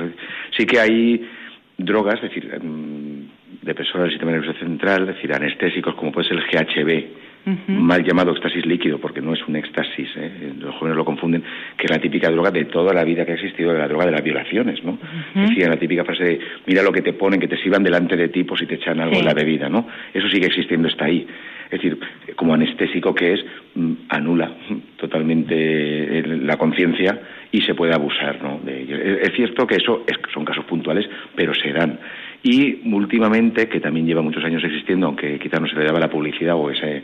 [0.57, 1.29] Sí que hay
[1.77, 6.39] drogas, es decir, mm, depresoras del sistema nervioso central, es decir, anestésicos, como puede ser
[6.39, 7.79] el GHB, Uh -huh.
[7.81, 10.53] mal llamado éxtasis líquido, porque no es un éxtasis, ¿eh?
[10.61, 11.43] los jóvenes lo confunden,
[11.77, 14.07] que es la típica droga de toda la vida que ha existido, de la droga
[14.07, 14.93] de las violaciones, ¿no?
[14.93, 14.99] Uh
[15.35, 15.69] -huh.
[15.69, 18.45] La típica frase de, mira lo que te ponen, que te sirvan delante de ti,
[18.45, 19.21] por si te echan algo sí.
[19.21, 19.87] en la bebida, ¿no?
[20.15, 21.27] Eso sigue existiendo, está ahí.
[21.73, 21.99] Es decir,
[22.37, 24.51] como anestésico que es, mm, anula
[24.99, 27.19] totalmente la conciencia
[27.51, 28.61] y se puede abusar, ¿no?
[28.63, 28.97] De ello.
[28.97, 31.99] Es cierto que eso es, son casos puntuales, pero se dan.
[32.43, 36.11] Y últimamente, que también lleva muchos años existiendo, aunque quizás no se le daba la
[36.11, 37.03] publicidad o ese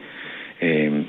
[0.61, 1.05] eh,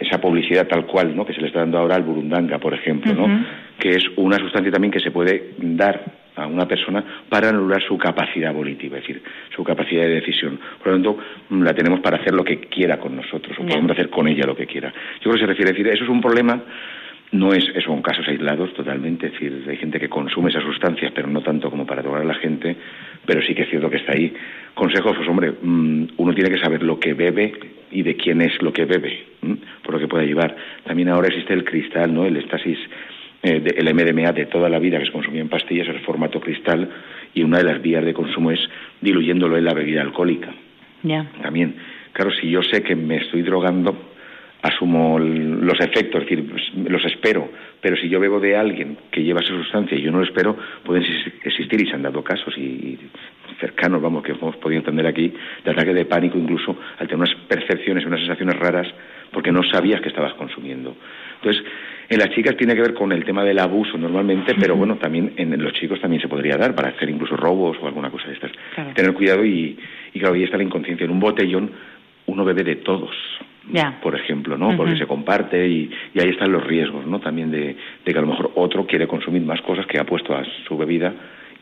[0.00, 1.26] esa publicidad tal cual ¿no?
[1.26, 3.24] que se le está dando ahora al burundanga, por ejemplo, ¿no?
[3.24, 3.46] Uh -huh.
[3.78, 6.02] que es una sustancia también que se puede dar
[6.36, 9.22] a una persona para anular su capacidad volitiva, es decir,
[9.54, 10.58] su capacidad de decisión.
[10.78, 11.18] Por lo tanto,
[11.50, 14.56] la tenemos para hacer lo que quiera con nosotros, o podemos hacer con ella lo
[14.56, 14.92] que quiera.
[15.20, 16.62] Yo creo que se refiere a decir, eso es un problema
[17.30, 21.28] no es, son casos aislados totalmente, es decir, hay gente que consume esas sustancias, pero
[21.28, 22.74] no tanto como para drogar a la gente,
[23.28, 24.32] pero sí que es cierto que está ahí.
[24.72, 27.52] Consejos, pues hombre, uno tiene que saber lo que bebe
[27.90, 29.22] y de quién es lo que bebe,
[29.84, 30.56] por lo que pueda llevar.
[30.84, 32.24] También ahora existe el cristal, ¿no?
[32.24, 32.78] El éxtasis,
[33.42, 36.40] eh, de, el MDMA de toda la vida que se consumía en pastillas, el formato
[36.40, 36.88] cristal,
[37.34, 38.60] y una de las vías de consumo es
[39.02, 40.54] diluyéndolo en la bebida alcohólica.
[41.02, 41.30] Yeah.
[41.42, 41.76] También,
[42.12, 44.07] claro, si yo sé que me estoy drogando,
[44.62, 47.48] asumo los efectos, es decir, los espero,
[47.80, 50.56] pero si yo bebo de alguien que lleva esa sustancia y yo no lo espero,
[50.84, 51.04] pueden
[51.44, 52.98] existir y se han dado casos y
[53.60, 55.32] cercanos, vamos, que hemos podido entender aquí,
[55.64, 58.86] de ataque de pánico incluso al tener unas percepciones, unas sensaciones raras
[59.32, 60.96] porque no sabías que estabas consumiendo.
[61.36, 61.62] Entonces,
[62.08, 65.34] en las chicas tiene que ver con el tema del abuso normalmente, pero bueno, también
[65.36, 68.34] en los chicos también se podría dar para hacer incluso robos o alguna cosa de
[68.34, 68.50] estas.
[68.74, 68.90] Claro.
[68.94, 69.78] Tener cuidado y,
[70.14, 71.04] y claro, ahí está la inconsciencia.
[71.04, 71.70] En un botellón
[72.26, 73.14] uno bebe de todos
[73.72, 73.98] yeah.
[74.00, 74.68] por ejemplo, ¿no?
[74.68, 74.76] Uh -huh.
[74.76, 77.20] Porque se comparte y, y, ahí están los riesgos, ¿no?
[77.20, 80.34] También de, de, que a lo mejor otro quiere consumir más cosas que ha puesto
[80.34, 81.12] a su bebida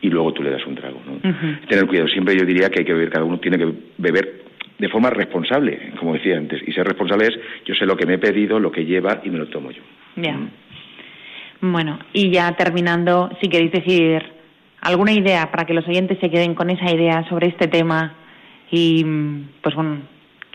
[0.01, 1.13] y luego tú le das un trago, ¿no?
[1.13, 1.67] Uh -huh.
[1.67, 2.07] Tener cuidado.
[2.07, 4.47] Siempre yo diría que hay que beber, cada uno tiene que beber
[4.77, 6.61] de forma responsable, como decía antes.
[6.67, 9.29] Y ser responsable es, yo sé lo que me he pedido, lo que lleva y
[9.29, 9.81] me lo tomo yo.
[10.15, 10.37] Yeah.
[10.37, 11.71] Mm.
[11.71, 14.21] Bueno, y ya terminando, si queréis decir
[14.81, 18.13] alguna idea para que los oyentes se queden con esa idea sobre este tema
[18.69, 19.03] y,
[19.61, 19.97] pues bueno,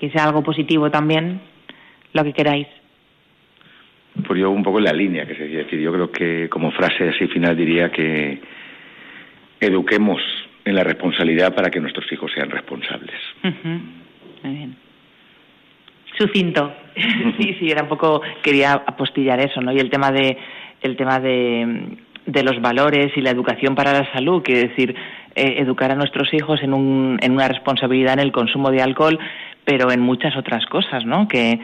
[0.03, 1.40] que sea algo positivo también,
[2.12, 2.66] lo que queráis.
[4.26, 7.11] Pues yo un poco en la línea que se decir, yo creo que como frase
[7.11, 8.40] así final diría que
[9.61, 10.20] eduquemos
[10.64, 13.14] en la responsabilidad para que nuestros hijos sean responsables.
[13.44, 13.80] Uh -huh.
[14.42, 14.76] Muy bien.
[16.18, 16.74] Sucinto.
[17.38, 19.72] sí, sí, era un poco quería apostillar eso, ¿no?
[19.72, 20.36] Y el tema de
[20.80, 21.96] el tema de
[22.26, 24.94] de los valores y la educación para la salud, quiere decir
[25.34, 29.18] eh, educar a nuestros hijos en, un, en una responsabilidad en el consumo de alcohol,
[29.64, 31.28] pero en muchas otras cosas, ¿no?
[31.28, 31.60] Que,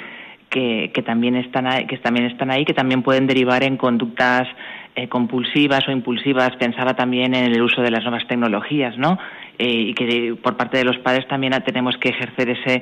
[0.51, 4.49] que, que, también están ahí, que también están ahí, que también pueden derivar en conductas
[4.95, 6.57] eh, compulsivas o impulsivas.
[6.57, 9.19] Pensaba también en el uso de las nuevas tecnologías, ¿no?
[9.61, 12.81] y que por parte de los padres también tenemos que ejercer ese,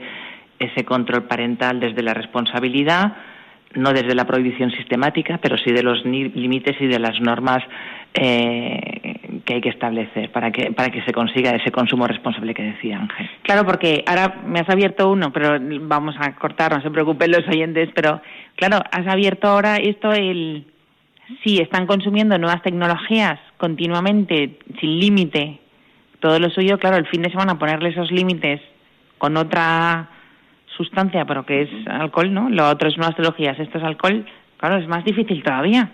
[0.58, 3.14] ese control parental desde la responsabilidad,
[3.74, 7.62] no desde la prohibición sistemática, pero sí de los límites y de las normas
[8.18, 12.62] eh, que hay que establecer para que, para que se consiga ese consumo responsable que
[12.62, 13.28] decía Ángel.
[13.42, 17.46] Claro, porque ahora me has abierto uno, pero vamos a cortar, no se preocupen los
[17.46, 18.22] oyentes, pero
[18.56, 20.66] claro, has abierto ahora esto el
[21.44, 25.58] si están consumiendo nuevas tecnologías continuamente, sin límite,
[26.20, 28.60] todo lo suyo, claro, el fin de semana ponerle esos límites
[29.18, 30.08] con otra
[30.76, 32.48] sustancia, pero que es alcohol, ¿no?
[32.48, 34.24] Lo otro es nuevas tecnologías, esto es alcohol,
[34.56, 35.90] claro, es más difícil todavía.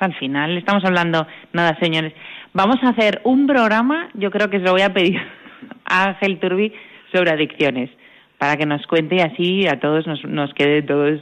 [0.00, 2.12] Al final estamos hablando, nada, señores.
[2.52, 5.20] Vamos a hacer un programa, yo creo que se lo voy a pedir
[5.84, 6.72] a Ángel Turbi
[7.12, 7.90] sobre adicciones,
[8.38, 11.20] para que nos cuente y así a todos nos, nos quede todos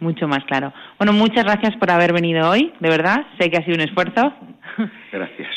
[0.00, 0.72] mucho más claro.
[0.98, 3.24] Bueno, muchas gracias por haber venido hoy, de verdad.
[3.38, 4.34] Sé que ha sido un esfuerzo.
[5.12, 5.48] Gracias.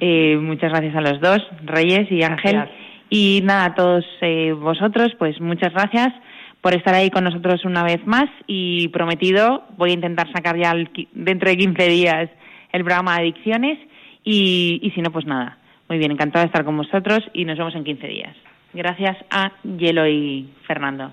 [0.00, 2.68] Eh, muchas gracias a los dos, Reyes y Ángel.
[3.10, 6.12] Y nada, a todos eh, vosotros, pues muchas gracias
[6.60, 10.74] por estar ahí con nosotros una vez más y prometido, voy a intentar sacar ya
[11.12, 12.30] dentro de 15 días
[12.72, 13.78] el programa de adicciones
[14.24, 15.58] y, y si no, pues nada.
[15.88, 18.36] Muy bien, encantado de estar con vosotros y nos vemos en 15 días.
[18.74, 21.12] Gracias a Yelo y Fernando.